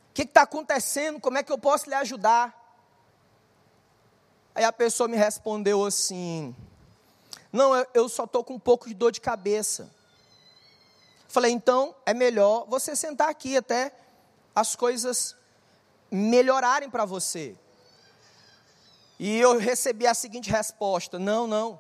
o 0.10 0.14
que 0.14 0.24
está 0.24 0.42
acontecendo? 0.42 1.20
Como 1.20 1.38
é 1.38 1.44
que 1.44 1.52
eu 1.52 1.58
posso 1.60 1.88
lhe 1.88 1.96
ajudar? 1.96 2.67
Aí 4.58 4.64
a 4.64 4.74
pessoa 4.74 5.08
me 5.08 5.16
respondeu 5.16 5.86
assim: 5.86 6.56
Não, 7.54 7.76
eu 7.94 8.10
só 8.10 8.24
estou 8.24 8.44
com 8.44 8.56
um 8.56 8.60
pouco 8.60 8.88
de 8.88 8.96
dor 8.96 9.12
de 9.12 9.22
cabeça. 9.22 9.88
Falei, 11.28 11.52
então 11.52 11.96
é 12.08 12.12
melhor 12.12 12.66
você 12.68 12.96
sentar 12.96 13.30
aqui 13.30 13.56
até 13.56 13.94
as 14.56 14.76
coisas 14.76 15.36
melhorarem 16.10 16.90
para 16.90 17.06
você. 17.06 17.56
E 19.20 19.38
eu 19.38 19.60
recebi 19.60 20.08
a 20.08 20.16
seguinte 20.16 20.50
resposta: 20.50 21.20
não, 21.20 21.46
não. 21.46 21.80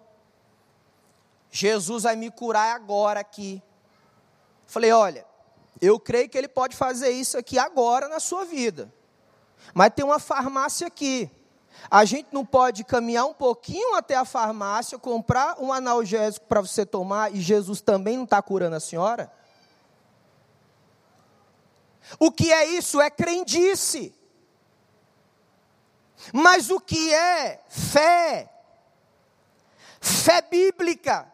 Jesus 1.49 2.03
vai 2.03 2.15
me 2.15 2.29
curar 2.29 2.75
agora 2.75 3.21
aqui. 3.21 3.59
Falei, 4.67 4.91
olha, 4.91 5.25
eu 5.81 5.99
creio 5.99 6.29
que 6.29 6.37
ele 6.37 6.47
pode 6.47 6.75
fazer 6.75 7.09
isso 7.09 7.39
aqui 7.39 7.57
agora 7.57 8.07
na 8.07 8.19
sua 8.19 8.45
vida. 8.45 8.93
Mas 9.73 9.91
tem 9.95 10.05
uma 10.05 10.19
farmácia 10.19 10.85
aqui. 10.85 11.27
A 11.89 12.03
gente 12.03 12.27
não 12.31 12.45
pode 12.45 12.83
caminhar 12.83 13.25
um 13.25 13.33
pouquinho 13.33 13.95
até 13.95 14.15
a 14.15 14.25
farmácia, 14.25 14.99
comprar 14.99 15.57
um 15.59 15.71
analgésico 15.71 16.45
para 16.45 16.61
você 16.61 16.85
tomar 16.85 17.33
e 17.33 17.39
Jesus 17.39 17.81
também 17.81 18.17
não 18.17 18.25
está 18.25 18.41
curando 18.41 18.75
a 18.75 18.79
senhora? 18.79 19.31
O 22.19 22.31
que 22.31 22.51
é 22.51 22.65
isso? 22.65 23.01
É 23.01 23.09
crendice. 23.09 24.13
Mas 26.33 26.69
o 26.69 26.79
que 26.79 27.13
é 27.13 27.63
fé? 27.69 28.49
Fé 29.99 30.41
bíblica. 30.41 31.31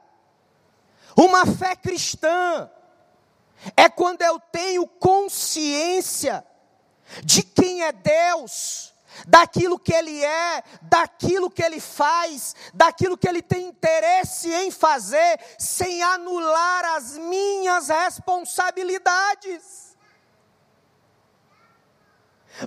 Uma 1.16 1.46
fé 1.46 1.76
cristã. 1.76 2.70
É 3.78 3.88
quando 3.88 4.22
eu 4.22 4.40
tenho 4.40 4.86
consciência 4.88 6.46
de 7.24 7.44
quem 7.44 7.84
é 7.84 7.92
Deus, 7.92 8.93
daquilo 9.28 9.80
que 9.80 9.94
Ele 9.94 10.24
é, 10.24 10.64
daquilo 10.82 11.50
que 11.50 11.62
Ele 11.64 11.80
faz, 11.80 12.56
daquilo 12.74 13.18
que 13.18 13.28
Ele 13.28 13.42
tem 13.42 13.68
interesse 13.68 14.52
em 14.54 14.72
fazer, 14.72 15.40
sem 15.58 16.02
anular 16.04 16.86
as 16.96 17.18
minhas 17.18 17.90
responsabilidades. 17.90 19.84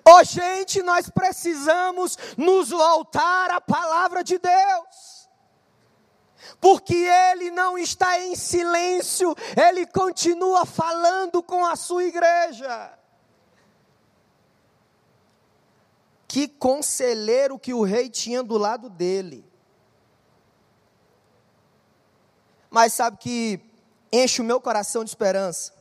Oh, 0.04 0.24
gente, 0.24 0.82
nós 0.82 1.09
precisamos 1.09 2.18
nos 2.37 2.70
voltar 2.70 3.50
à 3.50 3.61
palavra 3.61 4.24
de 4.24 4.38
Deus. 4.38 5.16
Porque 6.61 6.94
Ele 6.94 7.50
não 7.50 7.76
está 7.78 8.20
em 8.20 8.35
silêncio, 8.35 9.35
Ele 9.56 9.87
continua 9.87 10.64
falando 10.64 11.42
com 11.42 11.64
a 11.64 11.76
sua 11.76 12.04
igreja. 12.04 12.98
Que 16.37 16.46
conselheiro 16.46 17.59
que 17.59 17.72
o 17.72 17.83
rei 17.83 18.11
tinha 18.11 18.42
do 18.42 18.59
lado 18.59 18.90
dele. 18.90 19.42
Mas 22.68 22.92
sabe 22.92 23.16
que 23.16 23.59
enche 24.12 24.42
o 24.42 24.44
meu 24.44 24.61
coração 24.61 25.03
de 25.03 25.09
esperança? 25.09 25.72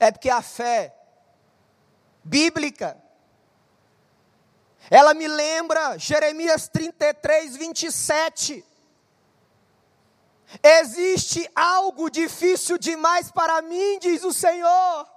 É 0.00 0.10
porque 0.10 0.30
a 0.30 0.40
fé 0.40 0.96
bíblica. 2.24 2.96
Ela 4.88 5.12
me 5.12 5.28
lembra 5.28 5.98
Jeremias 5.98 6.66
33, 6.68 7.58
27. 7.58 8.64
Existe 10.62 11.46
algo 11.54 12.08
difícil 12.08 12.78
demais 12.78 13.30
para 13.30 13.60
mim, 13.60 13.98
diz 13.98 14.24
o 14.24 14.32
Senhor. 14.32 15.13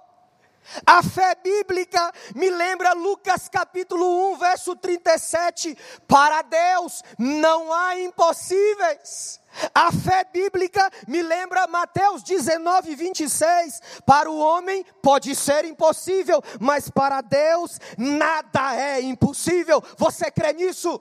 A 0.84 1.02
fé 1.02 1.34
bíblica 1.34 2.12
me 2.34 2.50
lembra 2.50 2.92
Lucas 2.92 3.48
capítulo 3.48 4.32
1, 4.32 4.38
verso 4.38 4.76
37. 4.76 5.76
Para 6.06 6.42
Deus 6.42 7.02
não 7.18 7.72
há 7.72 7.98
impossíveis. 7.98 9.40
A 9.74 9.90
fé 9.90 10.24
bíblica 10.24 10.90
me 11.06 11.22
lembra 11.22 11.66
Mateus 11.66 12.22
19, 12.22 12.94
26. 12.94 13.80
Para 14.04 14.30
o 14.30 14.38
homem 14.38 14.84
pode 15.02 15.34
ser 15.34 15.64
impossível, 15.64 16.42
mas 16.60 16.90
para 16.90 17.20
Deus 17.20 17.80
nada 17.96 18.76
é 18.76 19.00
impossível. 19.00 19.82
Você 19.96 20.30
crê 20.30 20.52
nisso? 20.52 21.00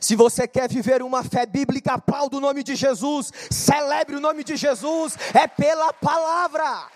Se 0.00 0.14
você 0.14 0.46
quer 0.46 0.68
viver 0.68 1.02
uma 1.02 1.24
fé 1.24 1.46
bíblica, 1.46 1.94
aplaude 1.94 2.36
o 2.36 2.40
nome 2.40 2.62
de 2.62 2.74
Jesus, 2.74 3.32
celebre 3.50 4.16
o 4.16 4.20
nome 4.20 4.44
de 4.44 4.56
Jesus, 4.56 5.16
é 5.32 5.46
pela 5.46 5.92
palavra. 5.92 6.88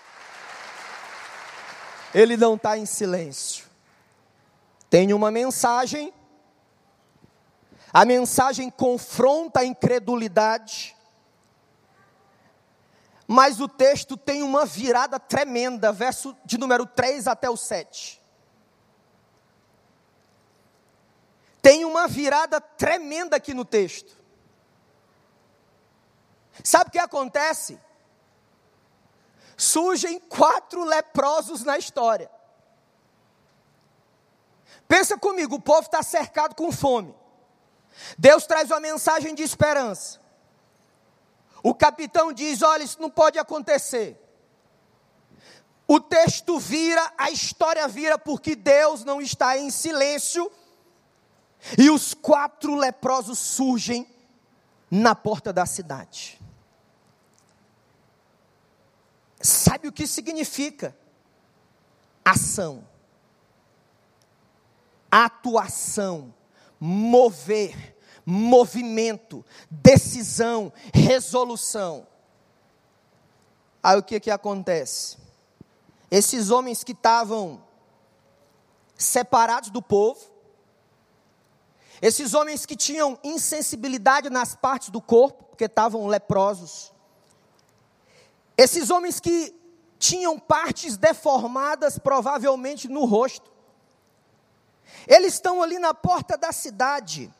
Ele 2.13 2.35
não 2.35 2.55
está 2.55 2.77
em 2.77 2.85
silêncio. 2.85 3.65
Tem 4.89 5.13
uma 5.13 5.31
mensagem, 5.31 6.13
a 7.93 8.03
mensagem 8.03 8.69
confronta 8.69 9.61
a 9.61 9.65
incredulidade, 9.65 10.95
mas 13.25 13.61
o 13.61 13.67
texto 13.67 14.17
tem 14.17 14.43
uma 14.43 14.65
virada 14.65 15.17
tremenda, 15.17 15.93
verso 15.93 16.35
de 16.43 16.57
número 16.57 16.85
3 16.85 17.27
até 17.27 17.49
o 17.49 17.55
7. 17.55 18.21
Tem 21.61 21.85
uma 21.85 22.07
virada 22.07 22.59
tremenda 22.59 23.37
aqui 23.37 23.53
no 23.53 23.63
texto. 23.63 24.17
Sabe 26.63 26.89
o 26.89 26.91
que 26.91 26.99
acontece? 26.99 27.79
Surgem 29.61 30.19
quatro 30.19 30.83
leprosos 30.83 31.63
na 31.63 31.77
história. 31.77 32.31
Pensa 34.87 35.19
comigo, 35.19 35.57
o 35.57 35.61
povo 35.61 35.81
está 35.81 36.01
cercado 36.01 36.55
com 36.55 36.71
fome. 36.71 37.13
Deus 38.17 38.47
traz 38.47 38.71
uma 38.71 38.79
mensagem 38.79 39.35
de 39.35 39.43
esperança. 39.43 40.19
O 41.61 41.75
capitão 41.75 42.33
diz: 42.33 42.63
olha, 42.63 42.81
isso 42.81 42.99
não 42.99 43.11
pode 43.11 43.37
acontecer. 43.37 44.19
O 45.87 45.99
texto 45.99 46.57
vira, 46.57 47.13
a 47.15 47.29
história 47.29 47.87
vira, 47.87 48.17
porque 48.17 48.55
Deus 48.55 49.03
não 49.03 49.21
está 49.21 49.59
em 49.59 49.69
silêncio. 49.69 50.51
E 51.77 51.91
os 51.91 52.15
quatro 52.15 52.73
leprosos 52.73 53.37
surgem 53.37 54.09
na 54.89 55.13
porta 55.13 55.53
da 55.53 55.67
cidade. 55.67 56.40
Sabe 59.41 59.87
o 59.87 59.91
que 59.91 60.05
significa? 60.05 60.95
Ação, 62.23 62.87
atuação, 65.09 66.33
mover, 66.79 67.97
movimento, 68.25 69.43
decisão, 69.69 70.71
resolução. 70.93 72.07
Aí 73.83 73.97
o 73.97 74.03
que 74.03 74.19
que 74.19 74.29
acontece? 74.29 75.17
Esses 76.09 76.49
homens 76.51 76.83
que 76.83 76.91
estavam 76.91 77.63
separados 78.95 79.69
do 79.69 79.81
povo, 79.81 80.19
esses 82.01 82.33
homens 82.33 82.65
que 82.65 82.75
tinham 82.75 83.17
insensibilidade 83.23 84.29
nas 84.29 84.55
partes 84.55 84.89
do 84.89 85.01
corpo, 85.01 85.43
porque 85.45 85.65
estavam 85.65 86.07
leprosos, 86.07 86.93
esses 88.61 88.91
homens 88.91 89.19
que 89.19 89.59
tinham 89.97 90.37
partes 90.37 90.95
deformadas, 90.95 91.97
provavelmente 91.97 92.87
no 92.87 93.05
rosto, 93.05 93.51
eles 95.07 95.33
estão 95.33 95.63
ali 95.63 95.79
na 95.79 95.95
porta 95.95 96.37
da 96.37 96.51
cidade, 96.51 97.33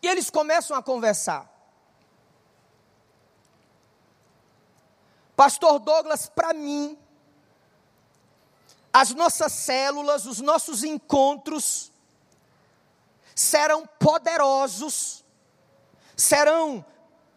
e 0.00 0.06
eles 0.06 0.30
começam 0.30 0.76
a 0.76 0.82
conversar. 0.82 1.50
Pastor 5.34 5.80
Douglas, 5.80 6.28
para 6.28 6.54
mim, 6.54 6.96
as 8.92 9.10
nossas 9.10 9.52
células, 9.52 10.26
os 10.26 10.40
nossos 10.40 10.84
encontros 10.84 11.90
serão 13.34 13.84
poderosos, 13.98 15.24
serão 16.16 16.84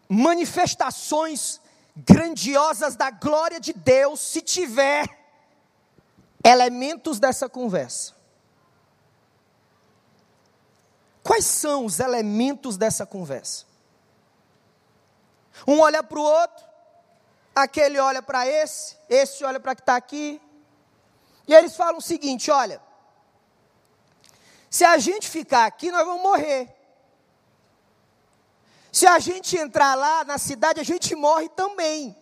manifestações 0.08 1.60
grandiosas 2.06 2.94
da 2.94 3.10
glória 3.10 3.58
de 3.58 3.72
Deus 3.72 4.20
se 4.20 4.40
tiver 4.40 5.06
elementos 6.44 7.18
dessa 7.18 7.48
conversa. 7.48 8.14
Quais 11.22 11.44
são 11.44 11.84
os 11.84 11.98
elementos 12.00 12.76
dessa 12.76 13.04
conversa? 13.04 13.66
Um 15.66 15.80
olha 15.80 16.02
para 16.02 16.18
o 16.18 16.22
outro, 16.22 16.64
aquele 17.54 17.98
olha 17.98 18.22
para 18.22 18.46
esse, 18.46 18.96
esse 19.08 19.44
olha 19.44 19.58
para 19.58 19.74
que 19.74 19.82
está 19.82 19.96
aqui. 19.96 20.40
E 21.46 21.54
eles 21.54 21.76
falam 21.76 21.98
o 21.98 22.02
seguinte: 22.02 22.50
olha, 22.50 22.80
se 24.70 24.84
a 24.84 24.96
gente 24.98 25.28
ficar 25.28 25.66
aqui, 25.66 25.90
nós 25.90 26.06
vamos 26.06 26.22
morrer. 26.22 26.77
Se 28.98 29.06
a 29.06 29.20
gente 29.20 29.56
entrar 29.56 29.94
lá 29.94 30.24
na 30.24 30.38
cidade, 30.38 30.80
a 30.80 30.82
gente 30.82 31.14
morre 31.14 31.48
também. 31.50 32.16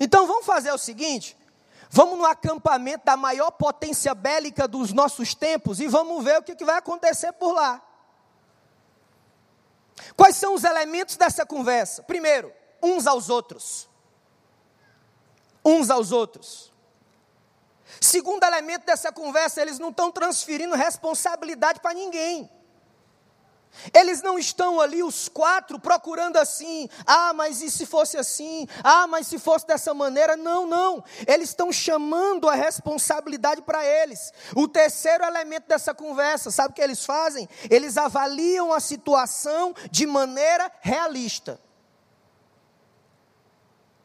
Então 0.00 0.26
vamos 0.26 0.44
fazer 0.44 0.72
o 0.72 0.78
seguinte: 0.78 1.38
Vamos 1.88 2.18
no 2.18 2.26
acampamento 2.26 3.04
da 3.04 3.16
maior 3.16 3.52
potência 3.52 4.12
bélica 4.16 4.66
dos 4.66 4.92
nossos 4.92 5.32
tempos 5.32 5.78
e 5.78 5.86
vamos 5.86 6.24
ver 6.24 6.40
o 6.40 6.42
que, 6.42 6.56
que 6.56 6.64
vai 6.64 6.78
acontecer 6.78 7.32
por 7.34 7.52
lá. 7.52 7.80
Quais 10.16 10.34
são 10.34 10.54
os 10.54 10.64
elementos 10.64 11.16
dessa 11.16 11.46
conversa? 11.46 12.02
Primeiro, 12.02 12.52
uns 12.82 13.06
aos 13.06 13.30
outros. 13.30 13.88
Uns 15.64 15.88
aos 15.88 16.10
outros. 16.10 16.72
Segundo 18.00 18.42
elemento 18.42 18.86
dessa 18.86 19.12
conversa, 19.12 19.62
eles 19.62 19.78
não 19.78 19.90
estão 19.90 20.10
transferindo 20.10 20.74
responsabilidade 20.74 21.78
para 21.78 21.94
ninguém. 21.94 22.50
Eles 23.92 24.22
não 24.22 24.38
estão 24.38 24.80
ali, 24.80 25.02
os 25.02 25.28
quatro, 25.28 25.78
procurando 25.78 26.36
assim, 26.36 26.88
ah, 27.06 27.32
mas 27.32 27.62
e 27.62 27.70
se 27.70 27.86
fosse 27.86 28.16
assim? 28.16 28.68
Ah, 28.84 29.06
mas 29.06 29.26
se 29.26 29.38
fosse 29.38 29.66
dessa 29.66 29.92
maneira? 29.94 30.36
Não, 30.36 30.66
não. 30.66 31.02
Eles 31.26 31.48
estão 31.48 31.72
chamando 31.72 32.48
a 32.48 32.54
responsabilidade 32.54 33.62
para 33.62 33.84
eles. 33.84 34.32
O 34.54 34.68
terceiro 34.68 35.24
elemento 35.24 35.66
dessa 35.66 35.94
conversa, 35.94 36.50
sabe 36.50 36.72
o 36.72 36.74
que 36.74 36.82
eles 36.82 37.04
fazem? 37.04 37.48
Eles 37.70 37.96
avaliam 37.96 38.72
a 38.72 38.80
situação 38.80 39.74
de 39.90 40.06
maneira 40.06 40.70
realista. 40.80 41.58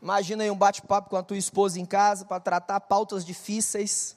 Imagina 0.02 0.44
aí 0.44 0.50
um 0.50 0.58
bate-papo 0.58 1.10
com 1.10 1.18
a 1.18 1.24
tua 1.24 1.38
esposa 1.38 1.80
em 1.80 1.86
casa 1.86 2.26
para 2.26 2.40
tratar 2.40 2.80
pautas 2.80 3.26
difíceis. 3.26 4.16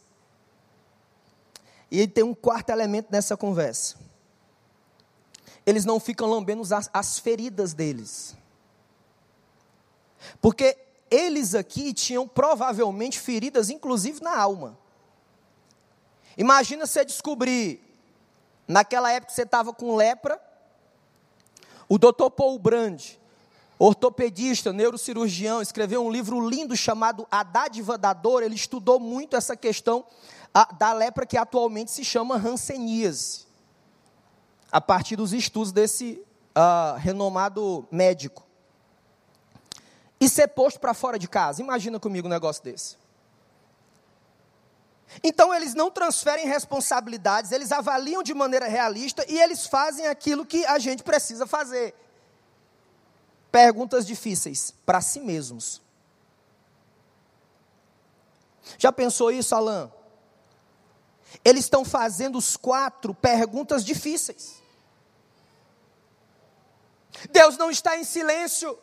E 1.90 2.06
tem 2.06 2.22
um 2.22 2.34
quarto 2.34 2.70
elemento 2.70 3.08
nessa 3.10 3.36
conversa 3.36 4.09
eles 5.64 5.84
não 5.84 6.00
ficam 6.00 6.28
lambendo 6.28 6.62
as, 6.74 6.90
as 6.92 7.18
feridas 7.18 7.72
deles. 7.72 8.36
Porque 10.40 10.76
eles 11.10 11.54
aqui 11.54 11.92
tinham 11.92 12.26
provavelmente 12.26 13.18
feridas, 13.18 13.70
inclusive 13.70 14.22
na 14.22 14.36
alma. 14.36 14.78
Imagina 16.36 16.86
você 16.86 17.04
descobrir, 17.04 17.82
naquela 18.66 19.10
época 19.12 19.32
você 19.32 19.42
estava 19.42 19.72
com 19.72 19.96
lepra, 19.96 20.40
o 21.88 21.98
doutor 21.98 22.30
Paul 22.30 22.58
Brand, 22.58 23.02
ortopedista, 23.78 24.72
neurocirurgião, 24.72 25.60
escreveu 25.60 26.04
um 26.04 26.10
livro 26.10 26.48
lindo 26.48 26.76
chamado 26.76 27.26
A 27.30 27.42
Dádiva 27.42 27.98
da 27.98 28.12
Dor. 28.12 28.42
Ele 28.42 28.54
estudou 28.54 29.00
muito 29.00 29.36
essa 29.36 29.56
questão 29.56 30.04
da 30.78 30.92
lepra 30.92 31.26
que 31.26 31.36
atualmente 31.36 31.90
se 31.90 32.04
chama 32.04 32.36
hanseníase 32.36 33.49
a 34.70 34.80
partir 34.80 35.16
dos 35.16 35.33
estudos 35.33 35.72
desse 35.72 36.22
uh, 36.56 36.96
renomado 36.98 37.87
médico. 37.90 38.46
E 40.20 40.28
ser 40.28 40.48
posto 40.48 40.78
para 40.78 40.92
fora 40.92 41.18
de 41.18 41.28
casa. 41.28 41.62
Imagina 41.62 41.98
comigo 41.98 42.26
um 42.26 42.30
negócio 42.30 42.62
desse. 42.62 42.96
Então 45.24 45.52
eles 45.52 45.74
não 45.74 45.90
transferem 45.90 46.46
responsabilidades, 46.46 47.50
eles 47.50 47.72
avaliam 47.72 48.22
de 48.22 48.33
maneira 48.33 48.68
realista 48.68 49.24
e 49.28 49.40
eles 49.40 49.66
fazem 49.66 50.06
aquilo 50.06 50.46
que 50.46 50.64
a 50.66 50.78
gente 50.78 51.02
precisa 51.02 51.46
fazer. 51.46 51.94
Perguntas 53.50 54.06
difíceis 54.06 54.72
para 54.87 55.00
si 55.00 55.18
mesmos. 55.18 55.83
Já 58.78 58.92
pensou 58.92 59.33
isso, 59.33 59.52
Alain? 59.54 59.90
Eles 61.44 61.64
estão 61.64 61.85
fazendo 61.85 62.38
os 62.38 62.56
quatro 62.56 63.12
perguntas 63.12 63.85
difíceis. 63.85 64.59
Deus 67.30 67.56
não 67.56 67.70
está 67.70 67.96
em 67.98 68.04
silêncio. 68.04 68.78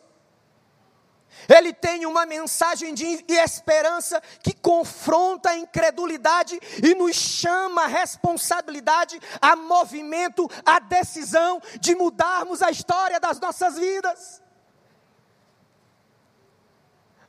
Ele 1.48 1.72
tem 1.72 2.04
uma 2.04 2.26
mensagem 2.26 2.92
de 2.94 3.22
esperança 3.28 4.20
que 4.42 4.52
confronta 4.52 5.50
a 5.50 5.56
incredulidade 5.56 6.58
e 6.82 6.94
nos 6.94 7.16
chama 7.16 7.84
a 7.84 7.86
responsabilidade, 7.86 9.20
a 9.40 9.54
movimento, 9.54 10.48
a 10.64 10.78
decisão 10.78 11.60
de 11.80 11.94
mudarmos 11.94 12.62
a 12.62 12.70
história 12.70 13.20
das 13.20 13.38
nossas 13.38 13.78
vidas. 13.78 14.42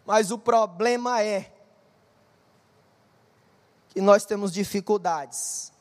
Mas 0.05 0.31
o 0.31 0.37
problema 0.37 1.21
é 1.21 1.53
que 3.89 4.01
nós 4.01 4.25
temos 4.25 4.51
dificuldades 4.51 5.71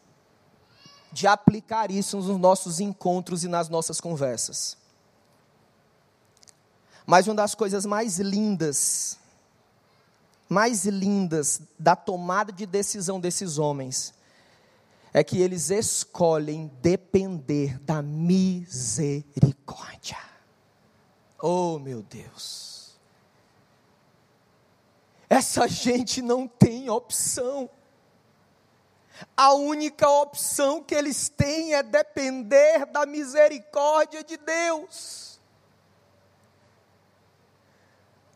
de 1.10 1.26
aplicar 1.26 1.90
isso 1.90 2.16
nos 2.18 2.26
nossos 2.38 2.78
encontros 2.78 3.42
e 3.42 3.48
nas 3.48 3.68
nossas 3.68 4.00
conversas. 4.00 4.77
Mas 7.10 7.26
uma 7.26 7.36
das 7.36 7.54
coisas 7.54 7.86
mais 7.86 8.18
lindas, 8.18 9.18
mais 10.46 10.84
lindas 10.84 11.62
da 11.78 11.96
tomada 11.96 12.52
de 12.52 12.66
decisão 12.66 13.18
desses 13.18 13.56
homens, 13.56 14.12
é 15.10 15.24
que 15.24 15.40
eles 15.40 15.70
escolhem 15.70 16.70
depender 16.82 17.78
da 17.78 18.02
misericórdia. 18.02 20.18
Oh, 21.40 21.78
meu 21.78 22.02
Deus. 22.02 22.98
Essa 25.30 25.66
gente 25.66 26.20
não 26.20 26.46
tem 26.46 26.90
opção. 26.90 27.70
A 29.34 29.54
única 29.54 30.06
opção 30.10 30.82
que 30.82 30.94
eles 30.94 31.30
têm 31.30 31.72
é 31.72 31.82
depender 31.82 32.84
da 32.84 33.06
misericórdia 33.06 34.22
de 34.22 34.36
Deus. 34.36 35.27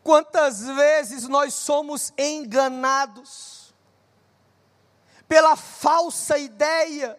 Quantas 0.03 0.61
vezes 0.61 1.27
nós 1.27 1.53
somos 1.53 2.11
enganados 2.17 3.73
pela 5.27 5.55
falsa 5.55 6.37
ideia 6.37 7.17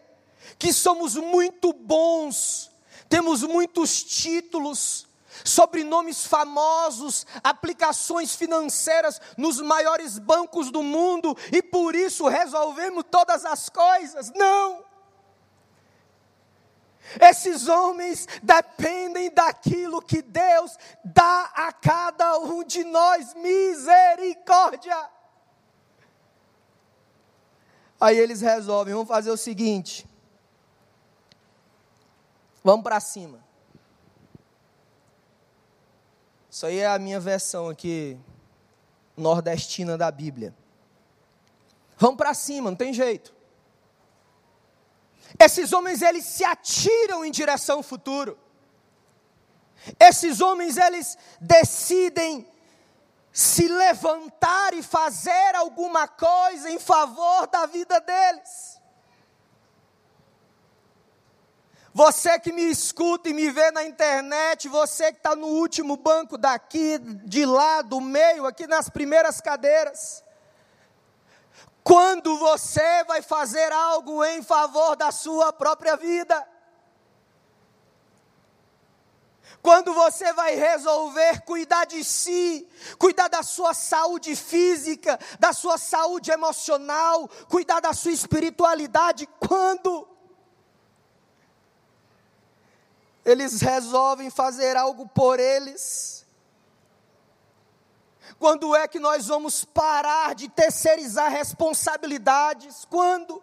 que 0.59 0.73
somos 0.73 1.17
muito 1.17 1.73
bons, 1.73 2.71
temos 3.09 3.43
muitos 3.43 4.05
títulos, 4.05 5.07
sobrenomes 5.43 6.27
famosos, 6.27 7.27
aplicações 7.43 8.37
financeiras 8.37 9.21
nos 9.37 9.61
maiores 9.61 10.19
bancos 10.19 10.71
do 10.71 10.83
mundo 10.83 11.37
e 11.51 11.63
por 11.63 11.95
isso 11.95 12.29
resolvemos 12.29 13.05
todas 13.11 13.45
as 13.45 13.69
coisas. 13.69 14.31
Não! 14.35 14.85
Esses 17.21 17.69
homens 17.69 18.27
dependem 18.43 19.31
daquilo 19.31 20.01
que 20.01 20.23
Deus 20.23 20.77
dá 21.05 21.51
a 21.55 21.73
cada 21.73 22.39
um 22.39 22.65
de 22.65 22.83
nós 22.85 23.35
misericórdia. 23.35 25.11
Aí 28.01 28.19
eles 28.19 28.41
resolvem, 28.41 28.95
vamos 28.95 29.09
fazer 29.09 29.31
o 29.31 29.37
seguinte: 29.37 30.07
vamos 32.63 32.83
para 32.83 33.01
cima. 33.01 33.43
Isso 36.51 36.67
aí 36.67 36.79
é 36.79 36.87
a 36.87 36.99
minha 36.99 37.19
versão 37.19 37.69
aqui, 37.69 38.19
nordestina 39.17 39.99
da 39.99 40.11
Bíblia. 40.11 40.55
Vamos 41.97 42.17
para 42.17 42.33
cima, 42.33 42.71
não 42.71 42.77
tem 42.77 42.93
jeito. 42.93 43.34
Esses 45.39 45.73
homens, 45.73 46.03
eles 46.03 46.25
se 46.25 46.45
atiram 46.45 47.25
em 47.25 47.31
direção 47.31 47.79
ao 47.79 47.83
futuro. 47.83 48.39
Esses 49.99 50.41
homens, 50.41 50.77
eles 50.77 51.19
decidem 51.41 52.49
se 53.33 53.67
levantar 53.67 54.75
e 54.75 54.83
fazer 54.83 55.55
alguma 55.57 56.07
coisa 56.07 56.71
em 56.71 56.79
favor 56.79 57.47
da 57.49 57.67
vida 57.67 58.01
deles. 58.01 58.81
Você 61.93 62.41
que 62.41 62.51
me 62.51 62.63
escuta 62.63 63.29
e 63.29 63.33
me 63.33 63.51
vê 63.53 63.71
na 63.71 63.85
internet, 63.85 64.69
você 64.69 65.13
que 65.13 65.19
está 65.19 65.37
no 65.37 65.47
último 65.47 65.97
banco 65.97 66.37
daqui, 66.37 66.99
de 66.99 67.47
lá, 67.47 67.83
do 67.83 68.01
meio, 68.01 68.47
aqui 68.47 68.67
nas 68.67 68.89
primeiras 68.89 69.41
cadeiras. 69.41 70.24
Quando 71.85 72.39
você 72.39 73.05
vai 73.05 73.23
fazer 73.23 73.71
algo 73.71 74.25
em 74.25 74.43
favor 74.43 74.97
da 74.97 75.13
sua 75.13 75.53
própria 75.53 75.97
vida? 75.97 76.49
Quando 79.63 79.95
você 79.95 80.33
vai 80.33 80.57
resolver 80.57 81.43
cuidar 81.43 81.85
de 81.85 82.03
si, 82.03 82.67
cuidar 82.99 83.29
da 83.29 83.43
sua 83.43 83.73
saúde 83.73 84.35
física, 84.35 85.19
da 85.39 85.53
sua 85.53 85.79
saúde 85.79 86.33
emocional, 86.33 87.29
cuidar 87.49 87.81
da 87.81 87.93
sua 87.93 88.13
espiritualidade, 88.13 89.29
quando? 89.39 90.09
eles 93.25 93.61
resolvem 93.61 94.29
fazer 94.29 94.77
algo 94.77 95.09
por 95.09 95.41
eles. 95.41 96.14
Quando 98.45 98.77
é 98.77 98.87
que 98.87 98.99
nós 98.99 99.29
vamos 99.29 99.65
parar 99.65 100.35
de 100.35 100.51
terceirizar 100.51 101.31
responsabilidades? 101.31 102.85
Quando? 102.91 103.43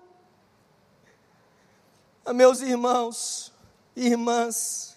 Ah, 2.23 2.33
meus 2.33 2.61
irmãos 2.61 3.51
irmãs, 3.95 4.95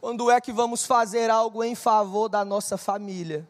quando 0.00 0.32
é 0.32 0.40
que 0.40 0.50
vamos 0.50 0.84
fazer 0.84 1.30
algo 1.30 1.62
em 1.62 1.76
favor 1.76 2.28
da 2.28 2.44
nossa 2.44 2.76
família? 2.76 3.48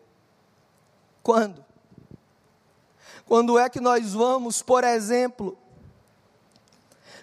Quando? 1.22 1.64
Quando 3.24 3.58
é 3.58 3.70
que 3.70 3.80
nós 3.80 4.12
vamos, 4.12 4.60
por 4.60 4.84
exemplo, 4.84 5.56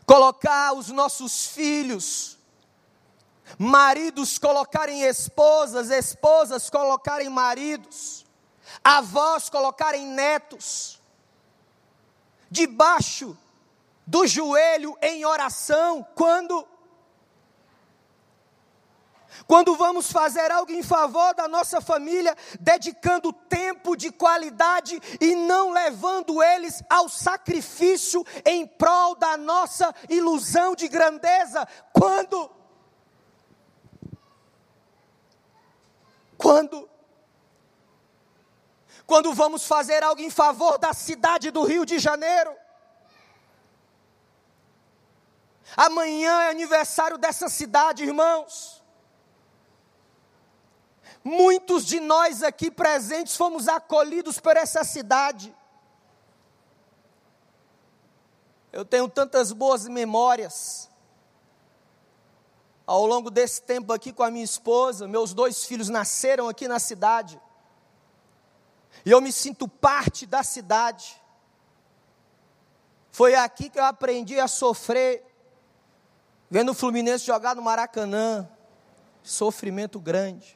colocar 0.03 0.73
os 0.73 0.87
nossos 0.87 1.45
filhos, 1.45 2.34
maridos 3.57 4.37
colocarem 4.37 5.03
esposas, 5.03 5.89
esposas 5.89 6.69
colocarem 6.69 7.29
maridos, 7.29 8.25
avós 8.83 9.49
colocarem 9.49 10.05
netos, 10.07 11.01
debaixo 12.49 13.37
do 14.05 14.27
joelho 14.27 14.95
em 15.01 15.25
oração, 15.25 16.05
quando 16.15 16.67
quando 19.47 19.75
vamos 19.75 20.11
fazer 20.11 20.49
algo 20.49 20.71
em 20.71 20.81
favor 20.81 21.33
da 21.35 21.47
nossa 21.47 21.81
família, 21.81 22.35
dedicando 22.59 23.33
tempo 23.33 23.95
de 23.95 24.11
qualidade 24.11 24.99
e 25.19 25.35
não 25.35 25.71
levando 25.71 26.41
eles 26.41 26.81
ao 26.89 27.09
sacrifício 27.09 28.25
em 28.45 28.65
prol 28.65 29.15
da 29.15 29.37
nossa 29.37 29.93
ilusão 30.09 30.75
de 30.75 30.87
grandeza. 30.87 31.67
Quando? 31.91 32.49
Quando? 36.45 36.87
Quando 39.07 39.33
vamos 39.33 39.65
fazer 39.65 40.03
algo 40.03 40.21
em 40.21 40.29
favor 40.29 40.77
da 40.77 40.93
cidade 40.93 41.49
do 41.49 41.63
Rio 41.63 41.83
de 41.87 41.97
Janeiro? 41.97 42.55
Amanhã 45.75 46.43
é 46.43 46.51
aniversário 46.51 47.17
dessa 47.17 47.49
cidade, 47.49 48.03
irmãos. 48.03 48.83
Muitos 51.23 51.83
de 51.83 51.99
nós 51.99 52.43
aqui 52.43 52.69
presentes 52.69 53.35
fomos 53.35 53.67
acolhidos 53.67 54.39
por 54.39 54.55
essa 54.55 54.83
cidade. 54.83 55.51
Eu 58.71 58.85
tenho 58.85 59.09
tantas 59.09 59.51
boas 59.51 59.87
memórias. 59.87 60.91
Ao 62.85 63.05
longo 63.05 63.31
desse 63.31 63.61
tempo 63.61 63.91
aqui 63.91 64.13
com 64.13 64.21
a 64.21 64.29
minha 64.29 64.45
esposa, 64.45 65.07
meus 65.07 65.33
dois 65.33 65.65
filhos 65.65 65.89
nasceram 65.89 66.47
aqui 66.47 66.67
na 66.67 66.79
cidade. 66.79 67.41
E 69.03 69.11
eu 69.11 69.19
me 69.19 69.31
sinto 69.31 69.67
parte 69.67 70.25
da 70.25 70.43
cidade. 70.43 71.19
Foi 73.11 73.33
aqui 73.33 73.69
que 73.69 73.79
eu 73.79 73.85
aprendi 73.85 74.39
a 74.39 74.47
sofrer, 74.47 75.23
vendo 76.49 76.71
o 76.71 76.75
Fluminense 76.75 77.25
jogar 77.25 77.55
no 77.55 77.61
Maracanã. 77.61 78.47
Sofrimento 79.23 79.99
grande. 79.99 80.54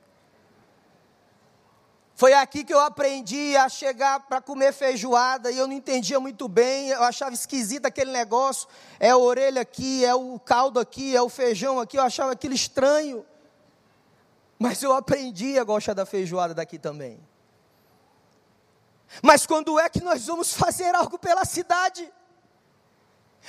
Foi 2.19 2.34
aqui 2.34 2.65
que 2.65 2.73
eu 2.73 2.82
aprendi 2.82 3.55
a 3.55 3.69
chegar 3.69 4.19
para 4.19 4.41
comer 4.41 4.73
feijoada 4.73 5.49
e 5.51 5.58
eu 5.58 5.65
não 5.65 5.73
entendia 5.73 6.19
muito 6.19 6.49
bem, 6.49 6.89
eu 6.89 7.01
achava 7.01 7.34
esquisito 7.34 7.86
aquele 7.86 8.12
negócio. 8.12 8.67
É 8.99 9.12
a 9.12 9.17
orelha 9.17 9.62
aqui, 9.62 10.03
é 10.03 10.13
o 10.13 10.38
caldo 10.38 10.82
aqui, 10.82 11.15
é 11.15 11.21
o 11.21 11.29
feijão 11.29 11.79
aqui, 11.79 11.95
eu 11.97 12.03
achava 12.03 12.34
aquilo 12.34 12.53
estranho. 12.53 13.25
Mas 14.60 14.84
eu 14.84 14.91
aprendi 14.91 15.58
a 15.58 15.63
gostar 15.63 15.93
da 15.93 16.05
feijoada 16.05 16.53
daqui 16.53 16.77
também. 16.77 17.25
Mas 19.23 19.45
quando 19.45 19.79
é 19.79 19.88
que 19.88 20.03
nós 20.03 20.25
vamos 20.25 20.51
fazer 20.51 20.93
algo 20.93 21.17
pela 21.17 21.45
cidade? 21.45 22.12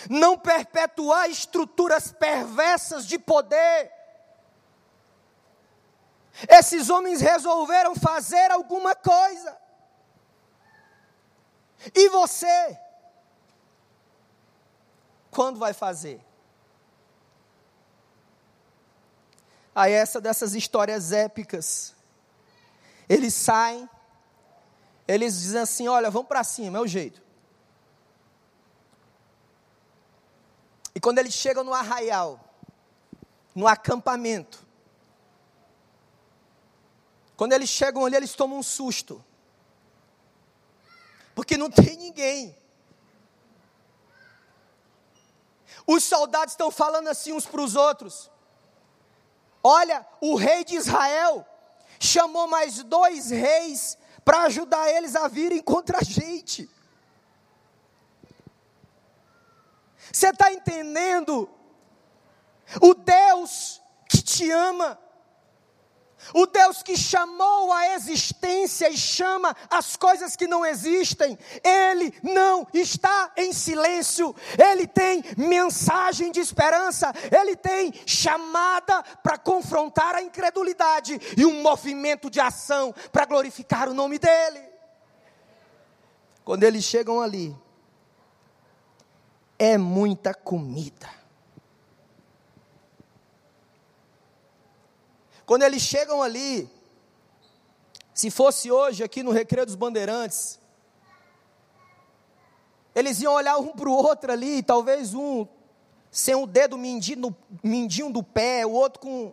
Não 0.09 0.39
perpetuar 0.39 1.29
estruturas 1.29 2.13
perversas 2.13 3.05
de 3.05 3.19
poder 3.19 4.00
esses 6.49 6.89
homens 6.89 7.21
resolveram 7.21 7.95
fazer 7.95 8.51
alguma 8.51 8.95
coisa. 8.95 9.57
E 11.95 12.09
você? 12.09 12.79
Quando 15.31 15.59
vai 15.59 15.73
fazer? 15.73 16.21
Aí 19.75 19.93
essa 19.93 20.21
dessas 20.21 20.55
histórias 20.55 21.13
épicas. 21.13 21.95
Eles 23.09 23.35
saem, 23.35 23.89
eles 25.07 25.41
dizem 25.41 25.61
assim: 25.61 25.89
olha, 25.89 26.11
vamos 26.11 26.29
para 26.29 26.45
cima, 26.45 26.79
é 26.79 26.81
o 26.81 26.87
jeito. 26.87 27.23
E 30.95 31.01
quando 31.01 31.19
eles 31.19 31.33
chegam 31.33 31.65
no 31.65 31.73
arraial, 31.73 32.41
no 33.55 33.67
acampamento, 33.67 34.67
quando 37.41 37.55
eles 37.55 37.71
chegam 37.71 38.05
ali, 38.05 38.17
eles 38.17 38.35
tomam 38.35 38.59
um 38.59 38.63
susto. 38.63 39.25
Porque 41.35 41.57
não 41.57 41.71
tem 41.71 41.97
ninguém. 41.97 42.55
Os 45.87 46.05
soldados 46.05 46.53
estão 46.53 46.71
falando 46.71 47.09
assim 47.09 47.33
uns 47.33 47.47
para 47.47 47.63
os 47.63 47.77
outros. 47.77 48.31
Olha, 49.65 50.07
o 50.21 50.35
rei 50.35 50.65
de 50.65 50.77
Israel 50.77 51.47
chamou 51.99 52.47
mais 52.47 52.83
dois 52.83 53.31
reis 53.31 53.97
para 54.23 54.43
ajudar 54.43 54.91
eles 54.91 55.17
a 55.17 55.27
virem 55.27 55.63
contra 55.63 56.01
a 56.01 56.05
gente. 56.05 56.69
Você 60.13 60.29
está 60.29 60.53
entendendo? 60.53 61.49
O 62.83 62.93
Deus 62.93 63.81
que 64.07 64.21
te 64.21 64.51
ama, 64.51 65.01
o 66.35 66.47
Deus 66.47 66.83
que 66.83 66.97
chamou 66.97 67.73
a 67.73 67.95
existência 67.95 68.89
e 68.89 68.97
chama 68.97 69.57
as 69.69 69.97
coisas 69.97 70.37
que 70.37 70.47
não 70.47 70.65
existem, 70.65 71.39
Ele 71.63 72.13
não 72.23 72.67
está 72.73 73.33
em 73.37 73.53
silêncio, 73.53 74.35
Ele 74.59 74.87
tem 74.87 75.23
mensagem 75.37 76.31
de 76.31 76.41
esperança, 76.41 77.13
Ele 77.31 77.57
tem 77.57 77.93
chamada 78.07 79.03
para 79.23 79.39
confrontar 79.39 80.15
a 80.15 80.23
incredulidade 80.23 81.21
e 81.37 81.45
um 81.45 81.63
movimento 81.63 82.31
de 82.31 82.41
ação 82.41 82.95
para 83.11 83.25
glorificar 83.25 83.89
o 83.89 83.95
nome 83.95 84.19
dEle. 84.19 84.61
Quando 86.45 86.65
eles 86.65 86.85
chegam 86.85 87.21
ali, 87.21 87.57
é 89.59 89.77
muita 89.77 90.33
comida. 90.33 91.20
Quando 95.51 95.65
eles 95.65 95.83
chegam 95.83 96.23
ali, 96.23 96.71
se 98.15 98.31
fosse 98.31 98.71
hoje 98.71 99.03
aqui 99.03 99.21
no 99.21 99.33
Recreio 99.33 99.67
dos 99.67 99.75
Bandeirantes, 99.75 100.61
eles 102.95 103.21
iam 103.21 103.35
olhar 103.35 103.59
um 103.59 103.73
para 103.73 103.89
o 103.89 103.93
outro 103.93 104.31
ali, 104.31 104.63
talvez 104.63 105.13
um 105.13 105.45
sem 106.09 106.37
o 106.37 106.47
dedo 106.47 106.79
mindinho, 106.79 107.37
mindinho 107.65 108.13
do 108.13 108.23
pé, 108.23 108.65
o 108.65 108.71
outro 108.71 109.01
com 109.01 109.33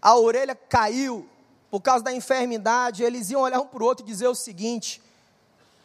a 0.00 0.16
orelha 0.16 0.54
caiu 0.54 1.28
por 1.70 1.82
causa 1.82 2.02
da 2.02 2.14
enfermidade, 2.14 3.02
eles 3.02 3.30
iam 3.30 3.42
olhar 3.42 3.60
um 3.60 3.66
para 3.66 3.82
o 3.82 3.86
outro 3.86 4.06
e 4.06 4.08
dizer 4.08 4.28
o 4.28 4.34
seguinte: 4.34 5.02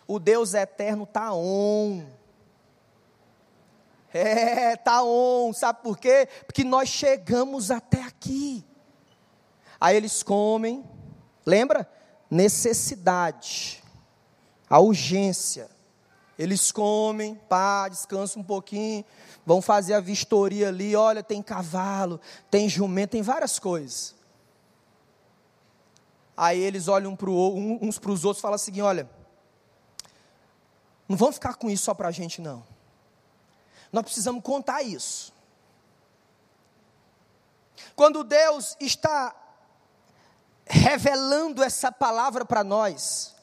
o 0.08 0.17
Deus 0.17 0.54
eterno 0.54 1.04
está 1.04 1.34
on. 1.34 2.06
É, 4.13 4.76
está 4.76 5.04
on, 5.04 5.52
sabe 5.52 5.84
por 5.84 5.98
quê? 5.98 6.30
Porque 6.46 6.63
nós 6.63 6.88
chegamos 6.88 7.69
até 7.69 8.02
aqui. 8.02 8.63
Aí 9.84 9.98
eles 9.98 10.24
comem, 10.24 10.82
lembra? 11.46 11.86
Necessidade, 12.32 13.84
a 14.69 14.80
urgência. 14.80 15.69
Eles 16.39 16.72
comem, 16.72 17.36
pá, 17.36 17.89
descansam 17.89 18.41
um 18.41 18.46
pouquinho, 18.46 19.04
vão 19.46 19.62
fazer 19.62 19.93
a 19.93 20.00
vistoria 20.00 20.69
ali. 20.69 20.96
Olha, 20.96 21.22
tem 21.22 21.43
cavalo, 21.43 22.22
tem 22.50 22.69
jumento, 22.69 23.10
tem 23.10 23.22
várias 23.22 23.60
coisas. 23.60 24.15
Aí 26.38 26.62
eles 26.62 26.88
olham 26.88 27.13
pro, 27.13 27.54
uns 27.54 28.00
para 28.00 28.12
os 28.12 28.24
outros 28.24 28.39
e 28.39 28.41
falam 28.41 28.56
assim: 28.56 28.80
olha, 28.80 29.10
não 31.10 31.17
vamos 31.17 31.36
ficar 31.36 31.56
com 31.56 31.69
isso 31.69 31.84
só 31.84 31.93
para 31.93 32.08
a 32.08 32.12
gente, 32.12 32.39
não. 32.39 32.65
Nós 33.91 34.04
precisamos 34.04 34.41
contar 34.41 34.82
isso. 34.82 35.34
Quando 37.98 38.24
Deus 38.24 38.78
está 38.80 39.42
revelando 40.65 41.63
essa 41.63 41.91
palavra 41.91 42.45
para 42.45 42.63
nós. 42.63 43.36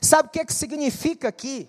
Sabe 0.00 0.28
o 0.28 0.32
que, 0.32 0.44
que 0.44 0.52
significa 0.52 1.28
aqui? 1.28 1.68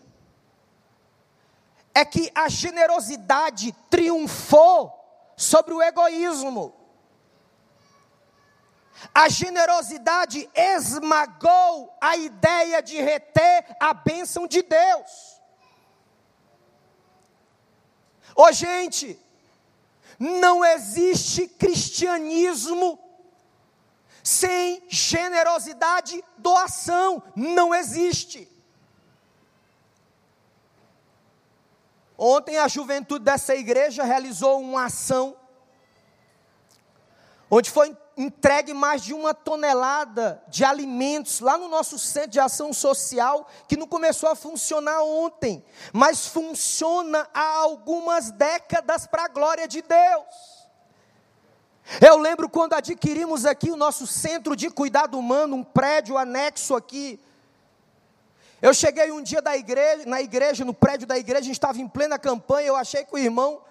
É 1.94 2.04
que 2.04 2.32
a 2.34 2.50
generosidade 2.50 3.72
triunfou 3.90 4.92
sobre 5.36 5.74
o 5.74 5.82
egoísmo. 5.82 6.74
A 9.14 9.28
generosidade 9.28 10.50
esmagou 10.56 11.96
a 12.00 12.16
ideia 12.16 12.82
de 12.82 13.02
reter 13.02 13.76
a 13.80 13.94
bênção 13.94 14.48
de 14.48 14.62
Deus. 14.62 15.42
Ô 18.36 18.52
gente, 18.52 19.20
não 20.18 20.64
existe 20.64 21.48
cristianismo 21.48 22.98
sem 24.24 24.84
generosidade, 24.88 26.24
doação 26.38 27.22
não 27.36 27.76
existe. 27.76 28.50
Ontem 32.18 32.58
a 32.58 32.68
juventude 32.68 33.26
dessa 33.26 33.54
igreja 33.54 34.04
realizou 34.04 34.62
uma 34.62 34.86
ação 34.86 35.36
onde 37.52 37.70
foi 37.70 37.96
entregue 38.18 38.74
mais 38.74 39.04
de 39.04 39.14
uma 39.14 39.34
tonelada 39.34 40.44
de 40.48 40.64
alimentos 40.64 41.40
lá 41.40 41.58
no 41.58 41.68
nosso 41.68 42.00
centro 42.00 42.32
de 42.32 42.40
ação 42.40 42.72
social, 42.72 43.48
que 43.68 43.78
não 43.78 43.88
começou 43.88 44.30
a 44.30 44.36
funcionar 44.36 45.04
ontem, 45.04 45.64
mas 45.92 46.28
funciona 46.28 47.28
há 47.34 47.58
algumas 47.58 48.32
décadas 48.32 49.06
para 49.06 49.26
a 49.26 49.28
glória 49.28 49.68
de 49.68 49.82
Deus. 49.82 50.53
Eu 52.02 52.18
lembro 52.18 52.50
quando 52.50 52.74
adquirimos 52.74 53.46
aqui 53.46 53.70
o 53.70 53.76
nosso 53.76 54.08
centro 54.08 54.56
de 54.56 54.70
cuidado 54.70 55.18
humano, 55.18 55.58
um 55.58 55.64
prédio 55.64 56.18
anexo 56.18 56.76
aqui. 56.76 57.20
Eu 58.62 58.74
cheguei 58.74 59.12
um 59.12 59.22
dia 59.22 59.42
igreja, 59.58 60.06
na 60.06 60.22
igreja, 60.22 60.64
no 60.64 60.74
prédio 60.74 61.06
da 61.06 61.18
igreja, 61.18 61.42
a 61.42 61.44
gente 61.44 61.56
estava 61.56 61.80
em 61.80 61.88
plena 61.88 62.18
campanha, 62.18 62.68
eu 62.68 62.76
achei 62.78 63.04
que 63.04 63.14
o 63.14 63.18
irmão 63.18 63.62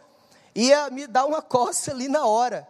ia 0.54 0.90
me 0.90 1.06
dar 1.06 1.24
uma 1.24 1.40
coça 1.42 1.90
ali 1.90 2.08
na 2.08 2.26
hora. 2.26 2.68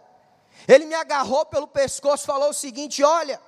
Ele 0.67 0.85
me 0.85 0.95
agarrou 0.95 1.45
pelo 1.45 1.67
pescoço, 1.67 2.25
falou 2.25 2.49
o 2.49 2.53
seguinte: 2.53 3.03
Olha, 3.03 3.41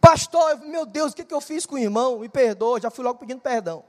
pastor, 0.00 0.58
meu 0.58 0.84
Deus, 0.84 1.12
o 1.12 1.16
que, 1.16 1.24
que 1.24 1.32
eu 1.32 1.40
fiz 1.40 1.64
com 1.64 1.76
o 1.76 1.78
irmão? 1.78 2.18
Me 2.18 2.28
perdoa, 2.28 2.80
já 2.80 2.90
fui 2.90 3.02
logo 3.02 3.18
pedindo 3.18 3.40
perdão. 3.40 3.82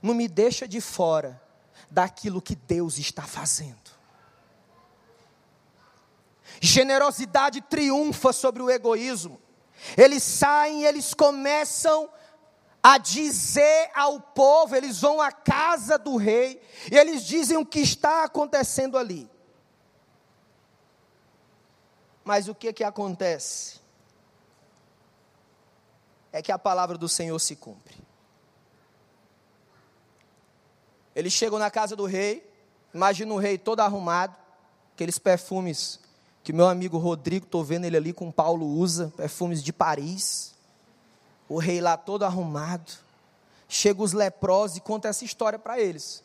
Não 0.00 0.14
me 0.14 0.26
deixa 0.26 0.66
de 0.66 0.80
fora 0.80 1.40
daquilo 1.90 2.40
que 2.40 2.54
Deus 2.54 2.96
está 2.98 3.22
fazendo. 3.22 3.81
Generosidade 6.64 7.60
triunfa 7.60 8.32
sobre 8.32 8.62
o 8.62 8.70
egoísmo. 8.70 9.40
Eles 9.96 10.22
saem, 10.22 10.84
eles 10.84 11.12
começam 11.12 12.08
a 12.80 12.98
dizer 12.98 13.90
ao 13.92 14.20
povo, 14.20 14.76
eles 14.76 15.00
vão 15.00 15.20
à 15.20 15.32
casa 15.32 15.98
do 15.98 16.16
rei, 16.16 16.62
e 16.88 16.96
eles 16.96 17.24
dizem 17.24 17.56
o 17.56 17.66
que 17.66 17.80
está 17.80 18.22
acontecendo 18.22 18.96
ali. 18.96 19.28
Mas 22.22 22.46
o 22.46 22.54
que 22.54 22.72
que 22.72 22.84
acontece? 22.84 23.80
É 26.30 26.40
que 26.40 26.52
a 26.52 26.58
palavra 26.58 26.96
do 26.96 27.08
Senhor 27.08 27.40
se 27.40 27.56
cumpre. 27.56 27.96
Eles 31.12 31.32
chegam 31.32 31.58
na 31.58 31.72
casa 31.72 31.96
do 31.96 32.06
rei, 32.06 32.48
imagina 32.94 33.34
o 33.34 33.38
rei 33.38 33.58
todo 33.58 33.80
arrumado, 33.80 34.36
aqueles 34.94 35.18
perfumes 35.18 36.00
que 36.42 36.52
meu 36.52 36.66
amigo 36.66 36.98
Rodrigo, 36.98 37.46
estou 37.46 37.62
vendo 37.62 37.84
ele 37.84 37.96
ali 37.96 38.12
com 38.12 38.30
Paulo 38.30 38.66
usa, 38.66 39.12
perfumes 39.16 39.62
de 39.62 39.72
Paris. 39.72 40.54
O 41.48 41.58
rei 41.58 41.80
lá 41.80 41.96
todo 41.96 42.24
arrumado. 42.24 42.92
Chega 43.68 44.02
os 44.02 44.12
leprosos 44.12 44.76
e 44.76 44.80
conta 44.80 45.08
essa 45.08 45.24
história 45.24 45.58
para 45.58 45.80
eles. 45.80 46.22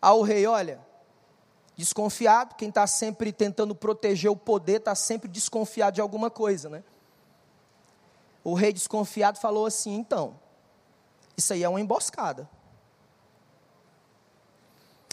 Aí 0.00 0.12
o 0.12 0.22
rei, 0.22 0.46
olha, 0.46 0.80
desconfiado, 1.76 2.54
quem 2.54 2.68
está 2.68 2.86
sempre 2.86 3.32
tentando 3.32 3.74
proteger 3.74 4.30
o 4.30 4.36
poder 4.36 4.76
está 4.76 4.94
sempre 4.94 5.28
desconfiado 5.28 5.94
de 5.94 6.00
alguma 6.00 6.30
coisa, 6.30 6.68
né? 6.68 6.84
O 8.44 8.54
rei 8.54 8.72
desconfiado 8.72 9.38
falou 9.38 9.66
assim: 9.66 9.94
então, 9.94 10.38
isso 11.36 11.52
aí 11.52 11.62
é 11.62 11.68
uma 11.68 11.80
emboscada. 11.80 12.48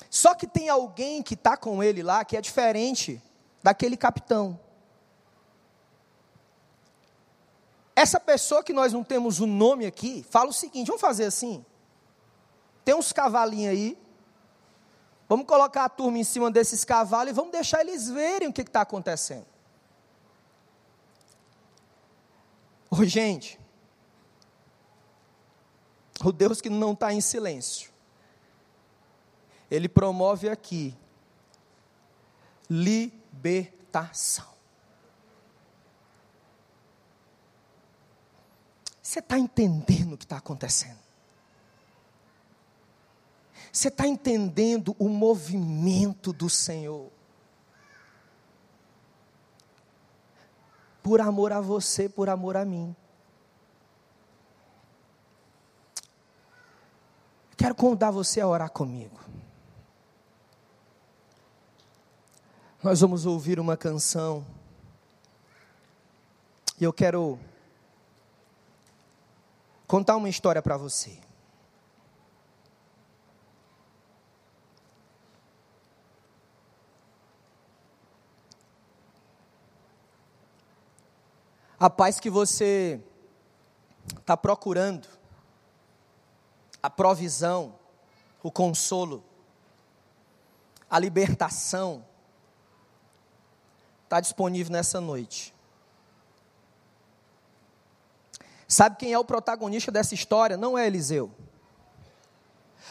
Só 0.09 0.35
que 0.35 0.45
tem 0.45 0.69
alguém 0.69 1.23
que 1.23 1.33
está 1.33 1.57
com 1.57 1.81
ele 1.81 2.03
lá 2.03 2.23
que 2.23 2.35
é 2.35 2.41
diferente 2.41 3.21
daquele 3.61 3.95
capitão. 3.95 4.59
Essa 7.95 8.19
pessoa 8.19 8.63
que 8.63 8.73
nós 8.73 8.93
não 8.93 9.03
temos 9.03 9.39
o 9.39 9.45
nome 9.45 9.85
aqui, 9.85 10.25
fala 10.29 10.49
o 10.49 10.53
seguinte: 10.53 10.87
vamos 10.87 11.01
fazer 11.01 11.25
assim. 11.25 11.65
Tem 12.83 12.95
uns 12.95 13.11
cavalinhos 13.13 13.71
aí. 13.71 13.97
Vamos 15.27 15.45
colocar 15.45 15.85
a 15.85 15.89
turma 15.89 16.17
em 16.17 16.23
cima 16.23 16.51
desses 16.51 16.83
cavalos 16.83 17.31
e 17.31 17.33
vamos 17.33 17.51
deixar 17.51 17.81
eles 17.81 18.09
verem 18.09 18.49
o 18.49 18.53
que 18.53 18.61
está 18.61 18.81
acontecendo. 18.81 19.45
Ô, 22.89 23.05
gente, 23.05 23.57
o 26.21 26.31
Deus 26.33 26.59
que 26.59 26.69
não 26.69 26.91
está 26.91 27.13
em 27.13 27.21
silêncio, 27.21 27.91
ele 29.69 29.87
promove 29.87 30.49
aqui 30.49 30.97
libertação. 32.71 34.47
Você 39.01 39.19
está 39.19 39.37
entendendo 39.37 40.13
o 40.13 40.17
que 40.17 40.23
está 40.23 40.37
acontecendo? 40.37 40.99
Você 43.73 43.89
está 43.89 44.07
entendendo 44.07 44.95
o 44.97 45.09
movimento 45.09 46.31
do 46.31 46.49
Senhor? 46.49 47.11
Por 51.03 51.19
amor 51.19 51.51
a 51.51 51.59
você, 51.59 52.07
por 52.07 52.29
amor 52.29 52.55
a 52.55 52.63
mim. 52.63 52.95
Quero 57.57 57.75
convidar 57.75 58.11
você 58.11 58.39
a 58.39 58.47
orar 58.47 58.69
comigo. 58.69 59.19
Nós 62.83 62.99
vamos 62.99 63.27
ouvir 63.27 63.59
uma 63.59 63.77
canção. 63.77 64.43
E 66.79 66.83
eu 66.83 66.91
quero 66.91 67.39
contar 69.85 70.15
uma 70.15 70.27
história 70.27 70.63
para 70.63 70.77
você. 70.77 71.19
A 81.79 81.87
paz 81.87 82.19
que 82.19 82.31
você 82.31 82.99
está 84.17 84.35
procurando, 84.35 85.07
a 86.81 86.89
provisão, 86.89 87.75
o 88.41 88.51
consolo, 88.51 89.23
a 90.89 90.97
libertação, 90.97 92.03
está 94.11 94.19
disponível 94.19 94.73
nessa 94.73 94.99
noite. 94.99 95.55
Sabe 98.67 98.97
quem 98.97 99.13
é 99.13 99.17
o 99.17 99.23
protagonista 99.23 99.89
dessa 99.89 100.13
história? 100.13 100.57
Não 100.57 100.77
é 100.77 100.85
Eliseu. 100.85 101.31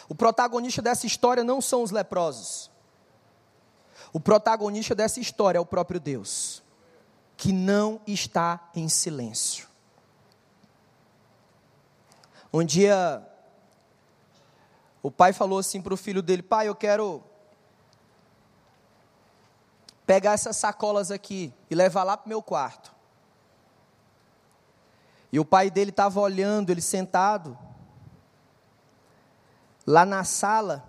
O 0.08 0.14
protagonista 0.14 0.80
dessa 0.80 1.06
história 1.06 1.44
não 1.44 1.60
são 1.60 1.82
os 1.82 1.90
leprosos. 1.90 2.70
O 4.14 4.18
protagonista 4.18 4.94
dessa 4.94 5.20
história 5.20 5.58
é 5.58 5.60
o 5.60 5.66
próprio 5.66 6.00
Deus 6.00 6.62
que 7.36 7.52
não 7.52 8.00
está 8.06 8.70
em 8.74 8.88
silêncio. 8.88 9.68
Um 12.50 12.64
dia, 12.64 13.22
o 15.02 15.10
pai 15.10 15.34
falou 15.34 15.58
assim 15.58 15.82
para 15.82 15.94
o 15.94 15.98
filho 15.98 16.22
dele: 16.22 16.42
Pai, 16.42 16.66
eu 16.68 16.74
quero 16.74 17.22
pegar 20.10 20.32
essas 20.32 20.56
sacolas 20.56 21.12
aqui 21.12 21.54
e 21.70 21.74
levar 21.76 22.02
lá 22.02 22.16
para 22.16 22.26
o 22.26 22.28
meu 22.28 22.42
quarto. 22.42 22.92
E 25.30 25.38
o 25.38 25.44
pai 25.44 25.70
dele 25.70 25.90
estava 25.90 26.18
olhando, 26.18 26.70
ele 26.70 26.80
sentado, 26.80 27.56
lá 29.86 30.04
na 30.04 30.24
sala, 30.24 30.84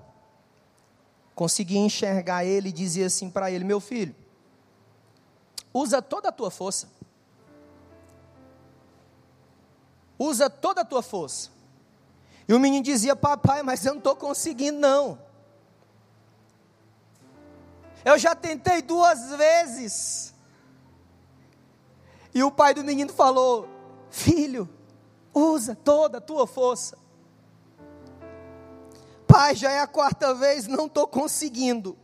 conseguia 1.36 1.78
enxergar 1.78 2.44
ele 2.46 2.70
e 2.70 2.72
dizia 2.72 3.06
assim 3.06 3.30
para 3.30 3.52
ele: 3.52 3.64
Meu 3.64 3.80
filho, 3.80 4.16
Usa 5.72 6.02
toda 6.02 6.30
a 6.30 6.32
tua 6.32 6.50
força. 6.50 6.90
Usa 10.18 10.50
toda 10.50 10.82
a 10.82 10.86
tua 10.86 11.04
força. 11.04 11.52
E 12.48 12.56
o 12.56 12.60
menino 12.60 12.84
dizia: 12.84 13.16
Papai, 13.16 13.62
mas 13.62 13.86
eu 13.86 13.92
não 13.92 14.00
estou 14.00 14.16
conseguindo, 14.16 14.80
não. 14.80 15.31
Eu 18.04 18.18
já 18.18 18.36
tentei 18.36 18.82
duas 18.82 19.32
vezes. 19.32 20.34
E 22.34 22.44
o 22.44 22.52
pai 22.52 22.74
do 22.74 22.84
menino 22.84 23.14
falou: 23.14 23.68
Filho, 24.10 24.70
usa 25.34 25.76
toda 25.76 26.18
a 26.18 26.22
tua 26.22 26.48
força. 26.48 26.98
Pai, 29.28 29.56
já 29.56 29.72
é 29.72 29.80
a 29.80 29.88
quarta 29.88 30.34
vez, 30.34 30.68
não 30.68 30.88
estou 30.88 31.08
conseguindo. 31.08 31.98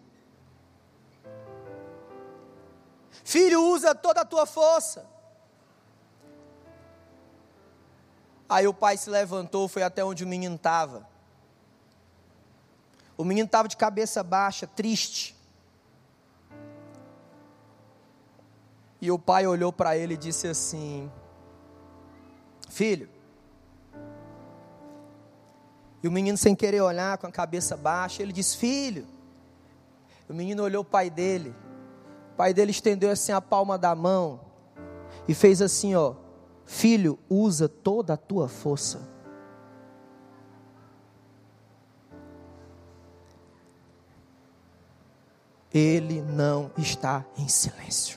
Filho, 3.24 3.62
usa 3.62 3.94
toda 3.94 4.22
a 4.22 4.26
tua 4.26 4.46
força. 4.46 5.06
Aí 8.48 8.66
o 8.66 8.74
pai 8.74 8.96
se 8.96 9.10
levantou, 9.10 9.68
foi 9.68 9.84
até 9.84 10.06
onde 10.06 10.24
o 10.24 10.28
menino 10.28 10.56
estava. 10.56 11.06
O 13.18 13.26
menino 13.26 13.46
estava 13.46 13.68
de 13.68 13.76
cabeça 13.76 14.24
baixa, 14.24 14.66
triste. 14.66 15.37
E 19.02 19.12
o 19.12 19.20
pai 19.20 19.46
olhou 19.46 19.72
para 19.72 19.98
ele 19.98 20.16
e 20.16 20.18
disse 20.18 20.48
assim: 20.48 21.12
Filho. 22.70 23.10
E 26.04 26.08
o 26.08 26.12
menino, 26.12 26.38
sem 26.38 26.56
querer 26.56 26.82
olhar, 26.82 27.18
com 27.18 27.28
a 27.28 27.32
cabeça 27.32 27.76
baixa, 27.78 28.22
ele 28.22 28.34
disse: 28.34 28.58
Filho. 28.58 29.06
O 30.30 30.34
menino 30.34 30.64
olhou 30.64 30.82
o 30.82 30.86
pai 30.86 31.10
dele 31.10 31.56
pai 32.38 32.54
dele 32.54 32.70
estendeu 32.70 33.10
assim 33.10 33.32
a 33.32 33.42
palma 33.42 33.78
da 33.80 33.96
mão 33.96 34.40
e 35.28 35.34
fez 35.34 35.60
assim, 35.60 35.96
ó: 35.96 36.14
Filho, 36.66 37.18
usa 37.28 37.68
toda 37.68 38.14
a 38.14 38.18
tua 38.18 38.48
força. 38.48 39.02
Ele 45.74 46.22
não 46.22 46.72
está 46.78 47.26
em 47.38 47.48
silêncio. 47.48 48.17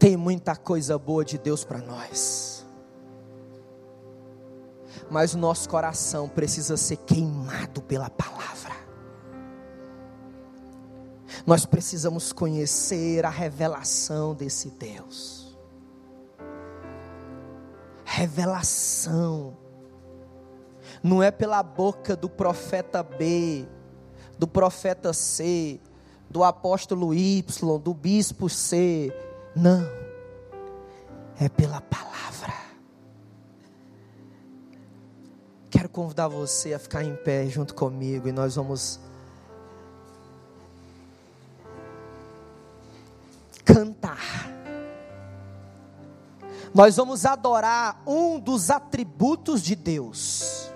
Tem 0.00 0.16
muita 0.16 0.56
coisa 0.56 0.98
boa 0.98 1.22
de 1.22 1.36
Deus 1.36 1.62
para 1.62 1.76
nós. 1.78 2.64
Mas 5.10 5.34
o 5.34 5.38
nosso 5.38 5.68
coração 5.68 6.26
precisa 6.26 6.74
ser 6.78 6.96
queimado 6.96 7.82
pela 7.82 8.08
palavra. 8.08 8.74
Nós 11.46 11.66
precisamos 11.66 12.32
conhecer 12.32 13.26
a 13.26 13.28
revelação 13.28 14.34
desse 14.34 14.70
Deus. 14.70 15.54
Revelação. 18.02 19.54
Não 21.02 21.22
é 21.22 21.30
pela 21.30 21.62
boca 21.62 22.16
do 22.16 22.30
profeta 22.30 23.02
B, 23.02 23.68
do 24.38 24.48
profeta 24.48 25.12
C, 25.12 25.78
do 26.30 26.42
apóstolo 26.42 27.12
Y, 27.12 27.78
do 27.78 27.92
bispo 27.92 28.48
C. 28.48 29.12
Não. 29.54 29.86
É 31.40 31.48
pela 31.48 31.80
palavra. 31.80 32.54
Quero 35.70 35.88
convidar 35.88 36.28
você 36.28 36.74
a 36.74 36.78
ficar 36.78 37.02
em 37.02 37.16
pé 37.16 37.46
junto 37.46 37.74
comigo 37.74 38.28
e 38.28 38.32
nós 38.32 38.56
vamos 38.56 39.00
cantar. 43.64 44.18
Nós 46.74 46.96
vamos 46.96 47.24
adorar 47.24 48.02
um 48.06 48.38
dos 48.38 48.70
atributos 48.70 49.62
de 49.62 49.74
Deus. 49.74 50.70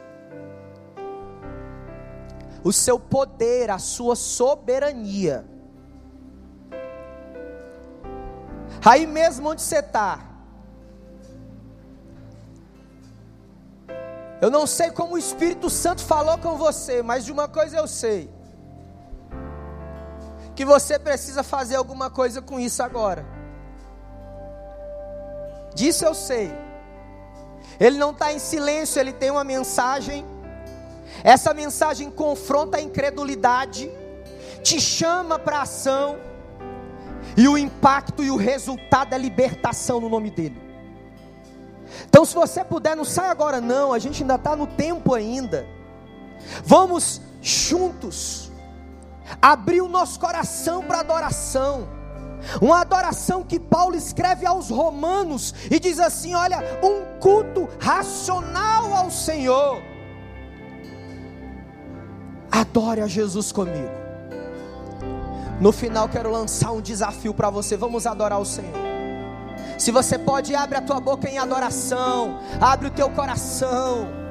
O 2.64 2.72
seu 2.72 2.98
poder, 2.98 3.70
a 3.70 3.78
sua 3.78 4.16
soberania. 4.16 5.53
Aí 8.84 9.06
mesmo 9.06 9.48
onde 9.48 9.62
você 9.62 9.78
está. 9.78 10.20
Eu 14.40 14.50
não 14.50 14.66
sei 14.66 14.90
como 14.90 15.14
o 15.14 15.18
Espírito 15.18 15.70
Santo 15.70 16.02
falou 16.02 16.36
com 16.38 16.56
você, 16.58 17.02
mas 17.02 17.24
de 17.24 17.32
uma 17.32 17.48
coisa 17.48 17.78
eu 17.78 17.88
sei 17.88 18.30
que 20.54 20.64
você 20.64 20.98
precisa 20.98 21.42
fazer 21.42 21.76
alguma 21.76 22.10
coisa 22.10 22.40
com 22.40 22.60
isso 22.60 22.82
agora. 22.82 23.26
Disso 25.74 26.04
eu 26.04 26.14
sei. 26.14 26.52
Ele 27.80 27.98
não 27.98 28.12
está 28.12 28.32
em 28.32 28.38
silêncio, 28.38 29.00
ele 29.00 29.12
tem 29.12 29.30
uma 29.30 29.42
mensagem. 29.42 30.24
Essa 31.24 31.52
mensagem 31.52 32.10
confronta 32.10 32.76
a 32.76 32.80
incredulidade, 32.80 33.90
te 34.62 34.80
chama 34.80 35.38
para 35.38 35.62
ação, 35.62 36.18
e 37.36 37.48
o 37.48 37.58
impacto 37.58 38.22
e 38.22 38.30
o 38.30 38.36
resultado 38.36 39.14
é 39.14 39.18
libertação 39.18 40.00
no 40.00 40.08
nome 40.08 40.30
dele. 40.30 40.60
Então, 42.08 42.24
se 42.24 42.34
você 42.34 42.64
puder, 42.64 42.96
não 42.96 43.04
sai 43.04 43.28
agora, 43.28 43.60
não, 43.60 43.92
a 43.92 43.98
gente 43.98 44.22
ainda 44.22 44.36
está 44.36 44.56
no 44.56 44.66
tempo 44.66 45.14
ainda. 45.14 45.66
Vamos 46.64 47.20
juntos 47.40 48.50
abrir 49.40 49.80
o 49.80 49.88
nosso 49.88 50.18
coração 50.18 50.82
para 50.82 51.00
adoração. 51.00 51.88
Uma 52.60 52.80
adoração 52.80 53.42
que 53.42 53.58
Paulo 53.58 53.96
escreve 53.96 54.44
aos 54.44 54.68
Romanos 54.68 55.54
e 55.70 55.80
diz 55.80 55.98
assim: 55.98 56.34
olha, 56.34 56.58
um 56.82 57.18
culto 57.18 57.68
racional 57.80 58.92
ao 58.94 59.10
Senhor. 59.10 59.82
Adore 62.50 63.00
a 63.00 63.06
Jesus 63.06 63.50
comigo. 63.50 64.03
No 65.64 65.72
final, 65.72 66.10
quero 66.10 66.30
lançar 66.30 66.72
um 66.72 66.80
desafio 66.82 67.32
para 67.32 67.48
você. 67.48 67.74
Vamos 67.74 68.06
adorar 68.06 68.38
o 68.38 68.44
Senhor. 68.44 68.74
Se 69.78 69.90
você 69.90 70.18
pode, 70.18 70.54
abre 70.54 70.76
a 70.76 70.82
tua 70.82 71.00
boca 71.00 71.26
em 71.26 71.38
adoração. 71.38 72.38
Abre 72.60 72.88
o 72.88 72.90
teu 72.90 73.08
coração. 73.08 74.23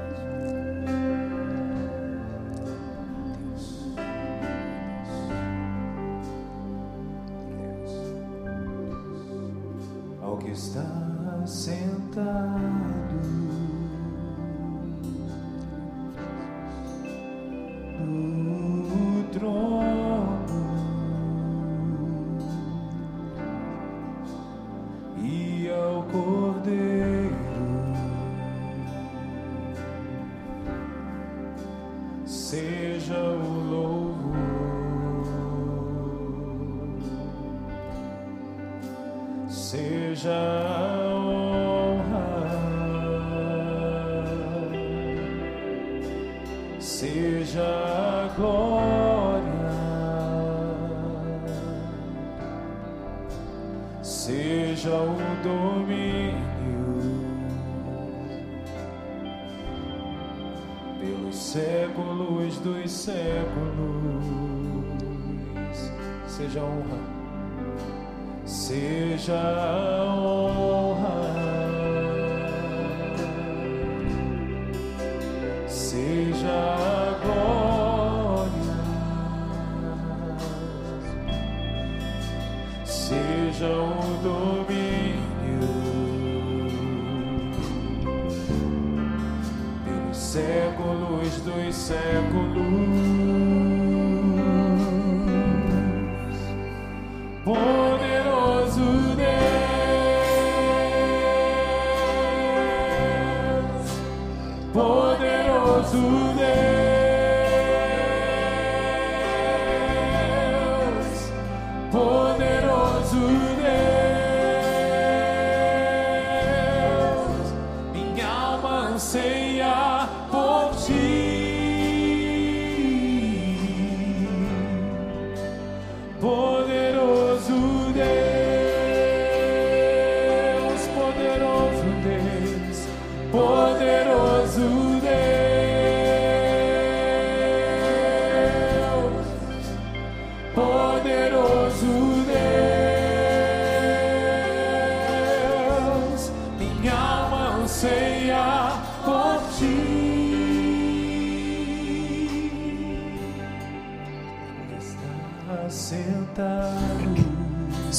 Séculos 90.34 91.42
dos 91.42 91.76
séculos. 91.76 93.53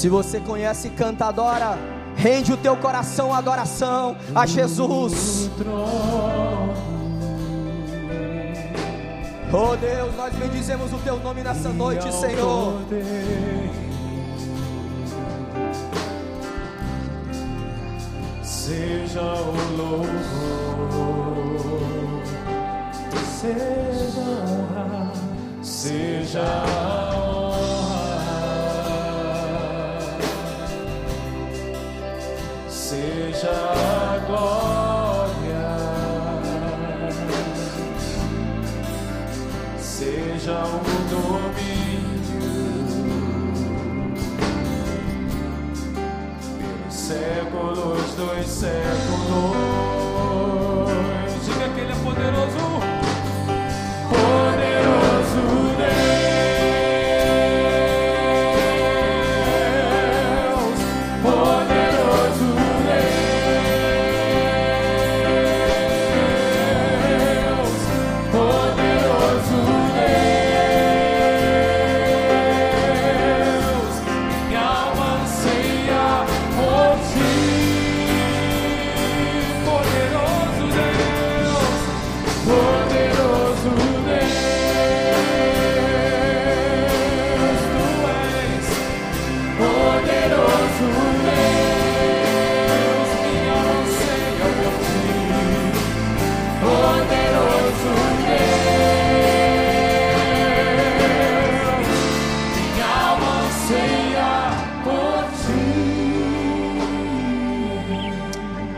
Se 0.05 0.09
você 0.11 0.39
conhece 0.39 0.91
canta, 0.91 1.25
adora. 1.25 1.79
Rende 2.15 2.53
o 2.53 2.59
teu 2.59 2.77
coração 2.77 3.33
à 3.33 3.39
adoração 3.39 4.15
a 4.35 4.45
Jesus. 4.45 5.51
Oh 9.51 9.75
Deus, 9.75 10.15
nós 10.15 10.35
bendizemos 10.35 10.93
o 10.93 10.99
teu 10.99 11.19
nome 11.21 11.43
nessa 11.43 11.71
noite, 11.71 12.13
Senhor. 12.13 12.83
Seja 18.43 19.23
o 19.23 19.55
louvor, 19.79 20.11
seja 23.41 24.21
a 24.21 24.45
honra, 24.51 25.13
seja 25.63 26.84
séculos 48.55 49.04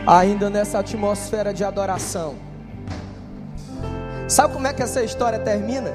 Ainda 0.06 0.48
nessa 0.48 0.78
atmosfera 0.78 1.52
de 1.52 1.64
adoração. 1.64 2.34
Sabe 4.28 4.54
como 4.54 4.66
é 4.66 4.72
que 4.72 4.82
essa 4.82 5.02
história 5.02 5.38
termina? 5.38 5.90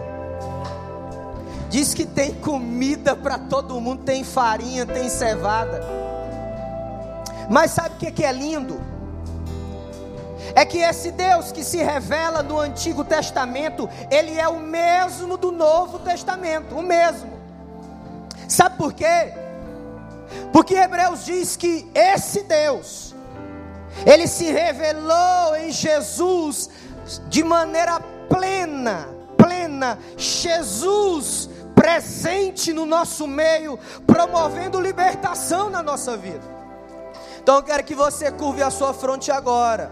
Diz 1.69 1.93
que 1.93 2.05
tem 2.05 2.33
comida 2.33 3.15
para 3.15 3.37
todo 3.37 3.79
mundo, 3.79 4.03
tem 4.03 4.23
farinha, 4.23 4.85
tem 4.85 5.07
cevada. 5.07 5.81
Mas 7.49 7.71
sabe 7.71 7.95
o 7.95 7.97
que 7.97 8.11
que 8.11 8.25
é 8.25 8.31
lindo? 8.31 8.91
é 10.55 10.65
que 10.65 10.79
esse 10.79 11.11
Deus 11.11 11.51
que 11.51 11.63
se 11.63 11.77
revela 11.77 12.43
no 12.43 12.59
Antigo 12.59 13.03
Testamento, 13.03 13.89
ele 14.09 14.37
é 14.37 14.47
o 14.47 14.59
mesmo 14.59 15.37
do 15.37 15.51
Novo 15.51 15.99
Testamento, 15.99 16.75
o 16.75 16.81
mesmo. 16.81 17.31
Sabe 18.47 18.77
por 18.77 18.93
quê? 18.93 19.33
Porque 20.51 20.75
Hebreus 20.75 21.25
diz 21.25 21.55
que 21.55 21.89
esse 21.93 22.43
Deus, 22.43 23.15
ele 24.05 24.27
se 24.27 24.51
revelou 24.51 25.55
em 25.55 25.71
Jesus 25.71 26.69
de 27.27 27.43
maneira 27.43 27.99
plena, 28.29 29.09
plena. 29.37 29.99
Jesus 30.17 31.49
presente 31.75 32.71
no 32.71 32.85
nosso 32.85 33.27
meio, 33.27 33.77
promovendo 34.05 34.79
libertação 34.79 35.69
na 35.69 35.81
nossa 35.81 36.15
vida. 36.15 36.43
Então 37.41 37.55
eu 37.55 37.63
quero 37.63 37.83
que 37.83 37.95
você 37.95 38.31
curve 38.31 38.61
a 38.61 38.69
sua 38.69 38.93
fronte 38.93 39.31
agora. 39.31 39.91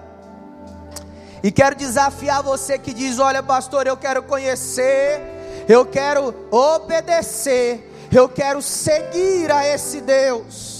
E 1.41 1.51
quero 1.51 1.75
desafiar 1.75 2.43
você 2.43 2.77
que 2.77 2.93
diz: 2.93 3.17
Olha, 3.17 3.41
pastor, 3.41 3.87
eu 3.87 3.97
quero 3.97 4.21
conhecer, 4.23 5.21
eu 5.67 5.85
quero 5.85 6.33
obedecer, 6.51 7.89
eu 8.11 8.29
quero 8.29 8.61
seguir 8.61 9.51
a 9.51 9.65
esse 9.65 10.01
Deus, 10.01 10.78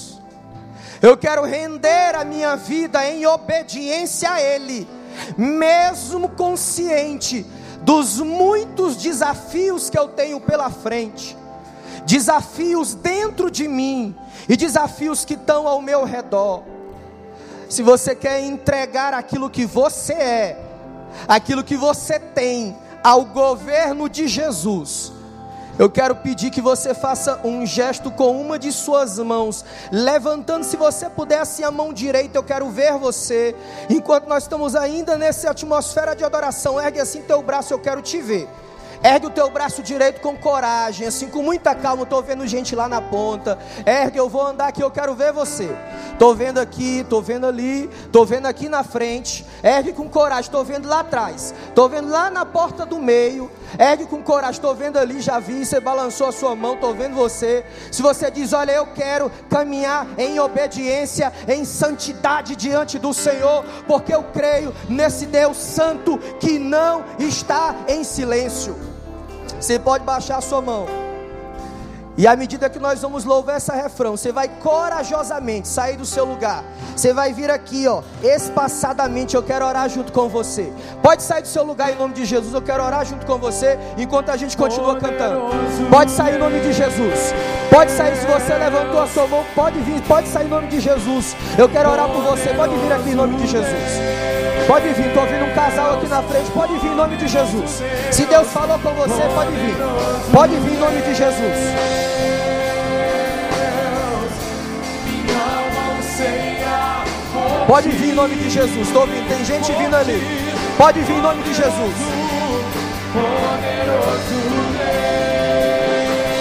eu 1.01 1.17
quero 1.17 1.43
render 1.43 2.15
a 2.15 2.23
minha 2.23 2.55
vida 2.55 3.05
em 3.05 3.25
obediência 3.25 4.31
a 4.31 4.41
Ele, 4.41 4.87
mesmo 5.37 6.29
consciente 6.29 7.45
dos 7.81 8.19
muitos 8.19 8.97
desafios 8.97 9.89
que 9.89 9.97
eu 9.97 10.09
tenho 10.09 10.39
pela 10.41 10.69
frente, 10.69 11.37
desafios 12.05 12.93
dentro 12.93 13.49
de 13.49 13.67
mim 13.67 14.15
e 14.47 14.57
desafios 14.57 15.23
que 15.23 15.35
estão 15.35 15.67
ao 15.67 15.81
meu 15.81 16.03
redor. 16.03 16.63
Se 17.69 17.81
você 17.81 18.15
quer 18.15 18.43
entregar 18.43 19.13
aquilo 19.13 19.49
que 19.49 19.65
você 19.65 20.13
é, 20.13 20.61
aquilo 21.27 21.63
que 21.63 21.77
você 21.77 22.19
tem 22.19 22.75
ao 23.03 23.25
governo 23.25 24.09
de 24.09 24.27
Jesus, 24.27 25.13
eu 25.79 25.89
quero 25.89 26.13
pedir 26.17 26.51
que 26.51 26.59
você 26.59 26.93
faça 26.93 27.39
um 27.41 27.65
gesto 27.65 28.11
com 28.11 28.39
uma 28.39 28.59
de 28.59 28.69
suas 28.69 29.17
mãos, 29.17 29.63
levantando, 29.89 30.65
se 30.65 30.75
você 30.75 31.09
puder, 31.09 31.39
assim 31.39 31.63
a 31.63 31.71
mão 31.71 31.93
direita, 31.93 32.37
eu 32.37 32.43
quero 32.43 32.69
ver 32.69 32.97
você. 32.97 33.55
Enquanto 33.89 34.27
nós 34.27 34.43
estamos 34.43 34.75
ainda 34.75 35.17
nessa 35.17 35.49
atmosfera 35.49 36.13
de 36.13 36.25
adoração, 36.25 36.81
ergue 36.81 36.99
assim 36.99 37.21
teu 37.21 37.41
braço, 37.41 37.73
eu 37.73 37.79
quero 37.79 38.01
te 38.01 38.21
ver. 38.21 38.49
Ergue 39.01 39.27
o 39.27 39.29
teu 39.29 39.49
braço 39.49 39.81
direito 39.81 40.19
com 40.19 40.35
coragem, 40.35 41.07
assim 41.07 41.29
com 41.29 41.41
muita 41.41 41.73
calma. 41.73 42.03
Estou 42.03 42.21
vendo 42.21 42.45
gente 42.45 42.75
lá 42.75 42.89
na 42.89 43.01
ponta. 43.01 43.57
Ergue, 43.85 44.17
eu 44.17 44.27
vou 44.27 44.45
andar 44.45 44.67
aqui, 44.67 44.81
eu 44.81 44.91
quero 44.91 45.15
ver 45.15 45.31
você. 45.31 45.69
Estou 46.11 46.35
vendo 46.35 46.59
aqui, 46.59 46.99
estou 46.99 47.21
vendo 47.21 47.45
ali, 47.47 47.89
estou 48.05 48.25
vendo 48.25 48.45
aqui 48.45 48.67
na 48.67 48.83
frente. 48.83 49.45
Ergue 49.63 49.93
com 49.93 50.09
coragem, 50.09 50.41
estou 50.41 50.65
vendo 50.65 50.87
lá 50.87 50.99
atrás. 50.99 51.53
Estou 51.69 51.87
vendo 51.87 52.09
lá 52.09 52.29
na 52.29 52.45
porta 52.45 52.85
do 52.85 52.99
meio. 52.99 53.49
Ergue 53.77 54.05
com 54.05 54.21
coragem, 54.21 54.55
estou 54.55 54.75
vendo 54.75 54.97
ali, 54.97 55.21
já 55.21 55.39
vi, 55.39 55.65
você 55.65 55.79
balançou 55.79 56.27
a 56.27 56.31
sua 56.31 56.55
mão, 56.55 56.73
estou 56.73 56.93
vendo 56.93 57.15
você. 57.15 57.63
Se 57.91 58.01
você 58.01 58.29
diz, 58.29 58.51
olha, 58.51 58.71
eu 58.71 58.87
quero 58.87 59.31
caminhar 59.49 60.07
em 60.17 60.39
obediência, 60.39 61.31
em 61.47 61.63
santidade 61.63 62.55
diante 62.55 62.99
do 62.99 63.13
Senhor, 63.13 63.63
porque 63.87 64.13
eu 64.13 64.23
creio 64.23 64.73
nesse 64.89 65.25
Deus 65.25 65.55
Santo 65.55 66.17
que 66.39 66.59
não 66.59 67.05
está 67.19 67.75
em 67.87 68.03
silêncio. 68.03 68.88
Você 69.59 69.77
pode 69.77 70.03
baixar 70.03 70.37
a 70.37 70.41
sua 70.41 70.61
mão. 70.61 71.09
E 72.19 72.27
à 72.27 72.35
medida 72.35 72.69
que 72.69 72.79
nós 72.79 73.01
vamos 73.01 73.23
louvar 73.23 73.55
essa 73.55 73.73
refrão, 73.73 74.17
você 74.17 74.29
vai 74.29 74.49
corajosamente 74.49 75.69
sair 75.69 75.95
do 75.95 76.05
seu 76.05 76.25
lugar. 76.25 76.65
Você 76.93 77.13
vai 77.13 77.31
vir 77.31 77.49
aqui, 77.49 77.87
ó, 77.87 78.01
espaçadamente. 78.21 79.35
Eu 79.37 79.41
quero 79.41 79.65
orar 79.65 79.87
junto 79.87 80.11
com 80.11 80.27
você. 80.27 80.69
Pode 81.01 81.23
sair 81.23 81.43
do 81.43 81.47
seu 81.47 81.63
lugar 81.63 81.93
em 81.93 81.95
nome 81.95 82.13
de 82.13 82.25
Jesus. 82.25 82.53
Eu 82.53 82.61
quero 82.61 82.83
orar 82.83 83.05
junto 83.05 83.25
com 83.25 83.37
você 83.37 83.79
enquanto 83.97 84.31
a 84.31 84.35
gente 84.35 84.57
continua 84.57 84.97
cantando. 84.97 85.43
Pode 85.89 86.11
sair 86.11 86.35
em 86.35 86.39
nome 86.39 86.59
de 86.59 86.73
Jesus. 86.73 87.33
Pode 87.69 87.91
sair 87.91 88.17
se 88.17 88.25
você 88.25 88.53
levantou 88.53 89.01
a 89.01 89.07
sua 89.07 89.25
mão. 89.25 89.45
Pode 89.55 89.79
vir, 89.79 90.01
pode 90.01 90.27
sair 90.27 90.45
em 90.45 90.49
nome 90.49 90.67
de 90.67 90.81
Jesus. 90.81 91.37
Eu 91.57 91.69
quero 91.69 91.89
orar 91.89 92.09
por 92.09 92.21
você. 92.21 92.49
Pode 92.53 92.75
vir 92.75 92.91
aqui 92.91 93.11
em 93.11 93.15
nome 93.15 93.37
de 93.37 93.47
Jesus. 93.47 94.18
Pode 94.67 94.89
vir, 94.89 95.07
estou 95.07 95.23
ouvindo 95.23 95.45
um 95.45 95.53
casal 95.53 95.95
aqui 95.95 96.07
na 96.07 96.21
frente. 96.21 96.51
Pode 96.51 96.77
vir 96.77 96.91
em 96.91 96.95
nome 96.95 97.17
de 97.17 97.27
Jesus. 97.27 97.83
Se 98.11 98.25
Deus 98.25 98.47
falou 98.51 98.79
com 98.79 98.93
você, 98.93 99.21
pode 99.33 99.51
vir. 99.51 99.75
Pode 100.31 100.55
vir 100.55 100.73
em 100.73 100.77
nome 100.77 101.01
de 101.01 101.15
Jesus. 101.15 102.19
Pode 107.67 107.89
vir 107.89 108.09
em 108.09 108.13
nome 108.13 108.35
de 108.35 108.49
Jesus. 108.49 108.87
Estou 108.87 109.01
ouvindo, 109.01 109.27
tem 109.27 109.45
gente 109.45 109.71
vindo 109.73 109.95
ali. 109.95 110.19
Pode 110.77 111.01
vir 111.01 111.13
em 111.13 111.21
nome 111.21 111.43
de 111.43 111.53
Jesus. 111.53 111.95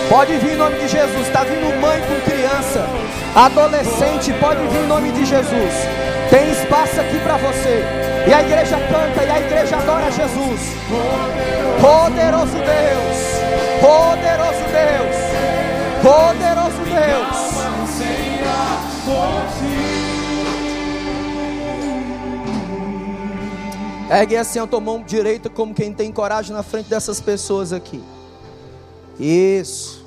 Pode 0.08 0.36
vir 0.38 0.52
em 0.52 0.56
nome 0.56 0.78
de 0.78 0.88
Jesus. 0.88 1.26
Está 1.26 1.44
vindo 1.44 1.80
mãe 1.80 2.00
com 2.00 2.30
criança, 2.30 2.86
adolescente. 3.34 4.32
Pode 4.40 4.66
vir 4.68 4.84
em 4.84 4.86
nome 4.86 5.12
de 5.12 5.26
Jesus. 5.26 6.07
Espaço 6.68 7.00
aqui 7.00 7.18
para 7.20 7.38
você. 7.38 7.82
E 8.28 8.32
a 8.34 8.42
igreja 8.42 8.76
canta 8.76 9.24
e 9.24 9.30
a 9.30 9.40
igreja 9.40 9.76
adora 9.78 10.10
Jesus. 10.10 10.60
Poderoso 11.80 12.52
Deus, 12.52 13.16
poderoso 13.80 14.64
Deus, 14.76 15.16
poderoso 16.02 16.76
Deus. 16.84 17.48
Ergue 24.10 24.36
assim 24.36 24.58
a 24.58 24.66
tua 24.66 24.80
mão 24.80 25.02
direita 25.02 25.48
como 25.48 25.72
quem 25.72 25.94
tem 25.94 26.12
coragem 26.12 26.54
na 26.54 26.62
frente 26.62 26.90
dessas 26.90 27.18
pessoas 27.18 27.72
aqui. 27.72 28.02
Isso. 29.18 30.06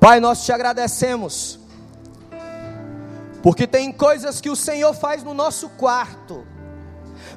Pai, 0.00 0.18
nós 0.18 0.44
te 0.44 0.50
agradecemos 0.50 1.61
porque 3.42 3.66
tem 3.66 3.90
coisas 3.90 4.40
que 4.40 4.48
o 4.48 4.56
Senhor 4.56 4.94
faz 4.94 5.24
no 5.24 5.34
nosso 5.34 5.68
quarto, 5.70 6.46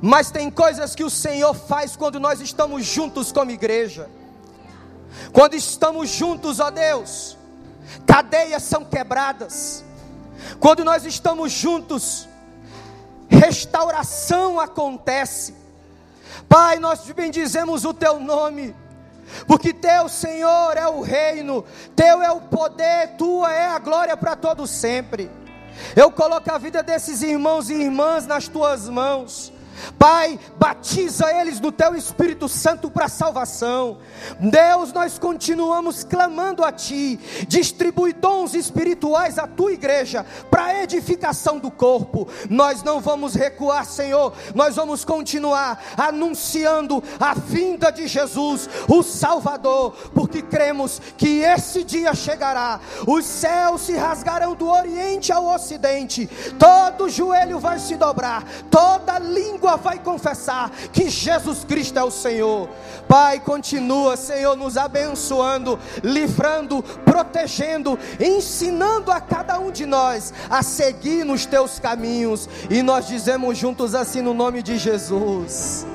mas 0.01 0.29
tem 0.29 0.51
coisas 0.51 0.93
que 0.93 1.03
o 1.03 1.09
Senhor 1.09 1.53
faz 1.53 1.95
quando 1.95 2.19
nós 2.19 2.39
estamos 2.39 2.85
juntos 2.85 3.31
como 3.31 3.51
igreja. 3.51 4.09
Quando 5.31 5.55
estamos 5.55 6.09
juntos, 6.09 6.59
ó 6.59 6.69
Deus, 6.69 7.37
cadeias 8.05 8.63
são 8.63 8.83
quebradas. 8.83 9.83
Quando 10.59 10.83
nós 10.83 11.05
estamos 11.05 11.51
juntos, 11.51 12.27
restauração 13.27 14.59
acontece. 14.59 15.55
Pai, 16.47 16.77
nós 16.77 17.09
bendizemos 17.11 17.85
o 17.85 17.93
teu 17.93 18.19
nome. 18.19 18.75
Porque 19.47 19.73
teu 19.73 20.07
Senhor 20.07 20.77
é 20.77 20.87
o 20.87 21.01
reino, 21.01 21.65
teu 21.95 22.21
é 22.21 22.31
o 22.31 22.41
poder, 22.41 23.15
tua 23.17 23.51
é 23.51 23.65
a 23.65 23.79
glória 23.79 24.15
para 24.15 24.35
todo 24.35 24.67
sempre. 24.67 25.31
Eu 25.95 26.11
coloco 26.11 26.51
a 26.51 26.57
vida 26.57 26.81
desses 26.83 27.21
irmãos 27.21 27.69
e 27.69 27.73
irmãs 27.73 28.25
nas 28.25 28.47
tuas 28.47 28.89
mãos. 28.89 29.51
Pai, 29.97 30.39
batiza 30.57 31.31
eles 31.31 31.59
no 31.59 31.71
teu 31.71 31.95
Espírito 31.95 32.47
Santo 32.47 32.89
para 32.89 33.07
salvação. 33.07 33.97
Deus, 34.39 34.91
nós 34.93 35.19
continuamos 35.19 36.03
clamando 36.03 36.63
a 36.63 36.71
Ti. 36.71 37.19
Distribui 37.47 38.13
dons 38.13 38.53
espirituais 38.53 39.37
à 39.37 39.47
tua 39.47 39.73
igreja 39.73 40.25
para 40.49 40.83
edificação 40.83 41.59
do 41.59 41.71
corpo. 41.71 42.27
Nós 42.49 42.83
não 42.83 42.99
vamos 42.99 43.35
recuar, 43.35 43.85
Senhor. 43.85 44.33
Nós 44.53 44.75
vamos 44.75 45.03
continuar 45.03 45.81
anunciando 45.97 47.03
a 47.19 47.33
vinda 47.33 47.91
de 47.91 48.07
Jesus, 48.07 48.69
o 48.87 49.03
Salvador, 49.03 49.91
porque 50.13 50.41
cremos 50.41 51.01
que 51.17 51.39
esse 51.39 51.83
dia 51.83 52.13
chegará. 52.13 52.79
Os 53.07 53.25
céus 53.25 53.81
se 53.81 53.93
rasgarão 53.93 54.55
do 54.55 54.67
Oriente 54.67 55.31
ao 55.31 55.45
Ocidente. 55.45 56.27
Todo 56.57 57.09
joelho 57.09 57.59
vai 57.59 57.79
se 57.79 57.95
dobrar, 57.95 58.43
toda 58.69 59.19
língua 59.19 59.64
língua 59.65 59.77
vai 59.77 59.97
confessar 59.97 60.69
que 60.93 61.09
Jesus 61.09 61.63
Cristo 61.63 61.97
é 61.97 62.03
o 62.03 62.11
Senhor. 62.11 62.69
Pai, 63.07 63.39
continua, 63.39 64.15
Senhor, 64.15 64.55
nos 64.55 64.77
abençoando, 64.77 65.79
livrando, 66.03 66.83
protegendo, 67.03 67.97
ensinando 68.19 69.11
a 69.11 69.19
cada 69.19 69.57
um 69.59 69.71
de 69.71 69.87
nós 69.87 70.31
a 70.49 70.61
seguir 70.61 71.25
nos 71.25 71.47
teus 71.47 71.79
caminhos. 71.79 72.47
E 72.69 72.83
nós 72.83 73.07
dizemos 73.07 73.57
juntos 73.57 73.95
assim 73.95 74.21
no 74.21 74.35
nome 74.35 74.61
de 74.61 74.77
Jesus. 74.77 75.85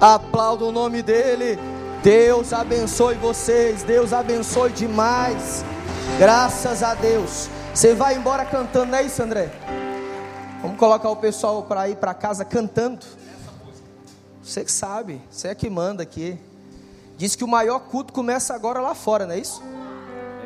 Aplauda 0.00 0.64
o 0.64 0.72
nome 0.72 1.02
dele. 1.02 1.58
Deus 2.02 2.54
abençoe 2.54 3.16
vocês. 3.16 3.82
Deus 3.82 4.14
abençoe 4.14 4.72
demais. 4.72 5.62
Graças 6.18 6.82
a 6.82 6.94
Deus. 6.94 7.50
Você 7.74 7.94
vai 7.94 8.14
embora 8.16 8.46
cantando, 8.46 8.92
não 8.92 8.98
é 8.98 9.02
isso, 9.02 9.22
André? 9.22 9.50
Vamos 10.68 10.80
colocar 10.80 11.08
o 11.08 11.16
pessoal 11.16 11.62
para 11.62 11.88
ir 11.88 11.96
para 11.96 12.12
casa 12.12 12.44
cantando. 12.44 13.06
Você 14.42 14.62
que 14.62 14.70
sabe, 14.70 15.22
você 15.30 15.48
é 15.48 15.54
que 15.54 15.70
manda 15.70 16.02
aqui. 16.02 16.38
Diz 17.16 17.34
que 17.34 17.42
o 17.42 17.48
maior 17.48 17.78
culto 17.80 18.12
começa 18.12 18.54
agora 18.54 18.78
lá 18.78 18.94
fora, 18.94 19.26
não 19.26 19.32
é 19.32 19.38
isso? 19.38 19.62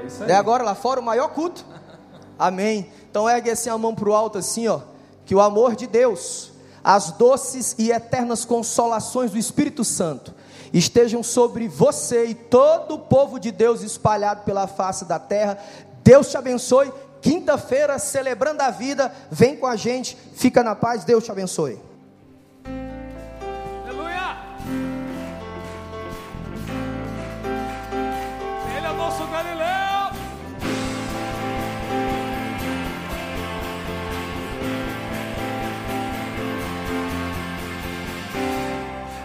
É 0.00 0.06
isso 0.06 0.22
aí. 0.22 0.30
É 0.30 0.34
agora 0.36 0.62
lá 0.62 0.76
fora 0.76 1.00
o 1.00 1.02
maior 1.02 1.30
culto. 1.30 1.66
Amém. 2.38 2.88
Então 3.10 3.28
ergue 3.28 3.50
assim 3.50 3.68
a 3.68 3.76
mão 3.76 3.96
para 3.96 4.08
o 4.08 4.14
alto, 4.14 4.38
assim, 4.38 4.68
ó. 4.68 4.82
Que 5.26 5.34
o 5.34 5.40
amor 5.40 5.74
de 5.74 5.88
Deus, 5.88 6.52
as 6.84 7.10
doces 7.10 7.74
e 7.76 7.90
eternas 7.90 8.44
consolações 8.44 9.32
do 9.32 9.38
Espírito 9.38 9.82
Santo 9.82 10.32
estejam 10.72 11.20
sobre 11.24 11.66
você 11.66 12.26
e 12.26 12.34
todo 12.34 12.94
o 12.94 12.98
povo 13.00 13.40
de 13.40 13.50
Deus 13.50 13.82
espalhado 13.82 14.44
pela 14.44 14.68
face 14.68 15.04
da 15.04 15.18
terra. 15.18 15.58
Deus 16.04 16.30
te 16.30 16.36
abençoe. 16.36 16.92
Quinta-feira, 17.22 18.00
celebrando 18.00 18.62
a 18.62 18.70
vida, 18.70 19.12
vem 19.30 19.56
com 19.56 19.66
a 19.66 19.76
gente, 19.76 20.16
fica 20.34 20.64
na 20.64 20.74
paz, 20.74 21.04
Deus 21.04 21.24
te 21.24 21.30
abençoe. 21.30 21.78
Aleluia! 23.84 24.38
Ele 28.76 28.86
é 28.86 28.90
o 28.90 28.96
nosso 28.96 29.24
Galileu! 29.28 29.72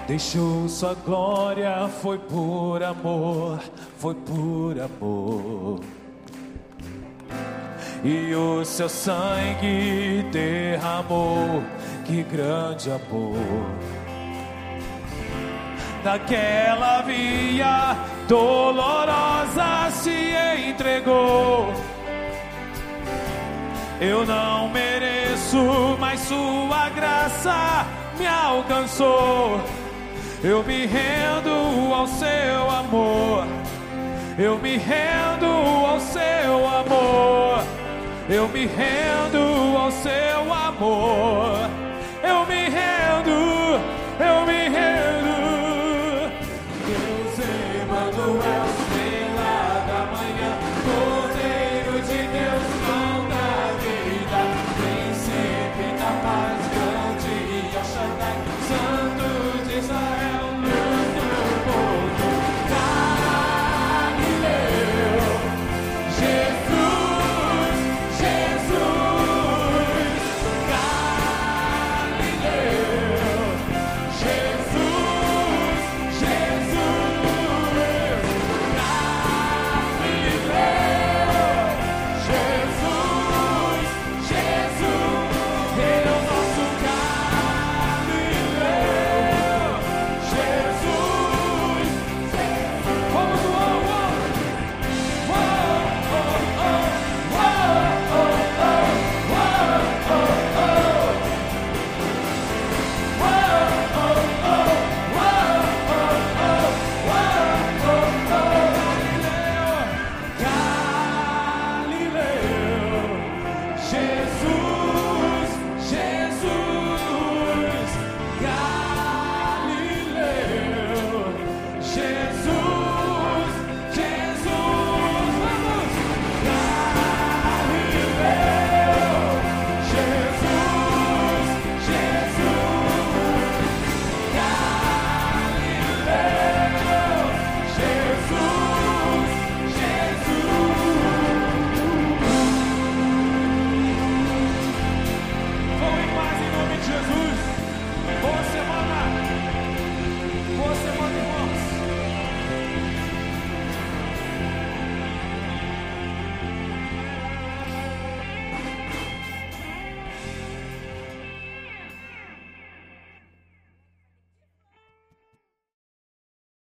Deixou 0.08 0.70
sua 0.70 0.94
glória, 0.94 1.90
foi 2.02 2.20
por 2.20 2.84
amor, 2.84 3.60
foi 3.98 4.14
por 4.14 4.80
amor. 4.80 5.80
E 8.04 8.34
o 8.36 8.64
seu 8.64 8.88
sangue 8.88 10.26
derramou, 10.32 11.64
que 12.06 12.24
grande 12.24 12.92
amor. 12.92 13.38
Naquela 16.04 17.02
via 17.02 17.98
dolorosa 18.28 19.92
se 19.92 20.34
entregou. 20.70 21.74
Eu 24.00 24.26
não 24.26 24.70
mereço, 24.70 25.98
mas 26.00 26.20
sua 26.20 26.90
graça 26.90 27.86
me 28.18 28.28
alcançou. 28.28 29.60
Eu 30.44 30.64
me 30.64 30.86
rendo 30.86 31.94
ao 31.94 32.08
seu 32.08 32.70
amor. 32.70 33.46
Eu 34.38 34.60
me 34.60 34.78
rendo 34.78 35.48
ao 35.48 36.00
seu 36.00 36.68
amor. 36.68 37.67
Eu 38.30 38.48
me 38.50 38.66
rendo 38.66 39.78
ao 39.78 39.90
seu 39.90 40.54
amor. 40.54 41.70
Eu 42.22 42.46
me 42.46 42.70
rendo, 42.70 43.80
eu 44.20 44.46
me 44.46 44.57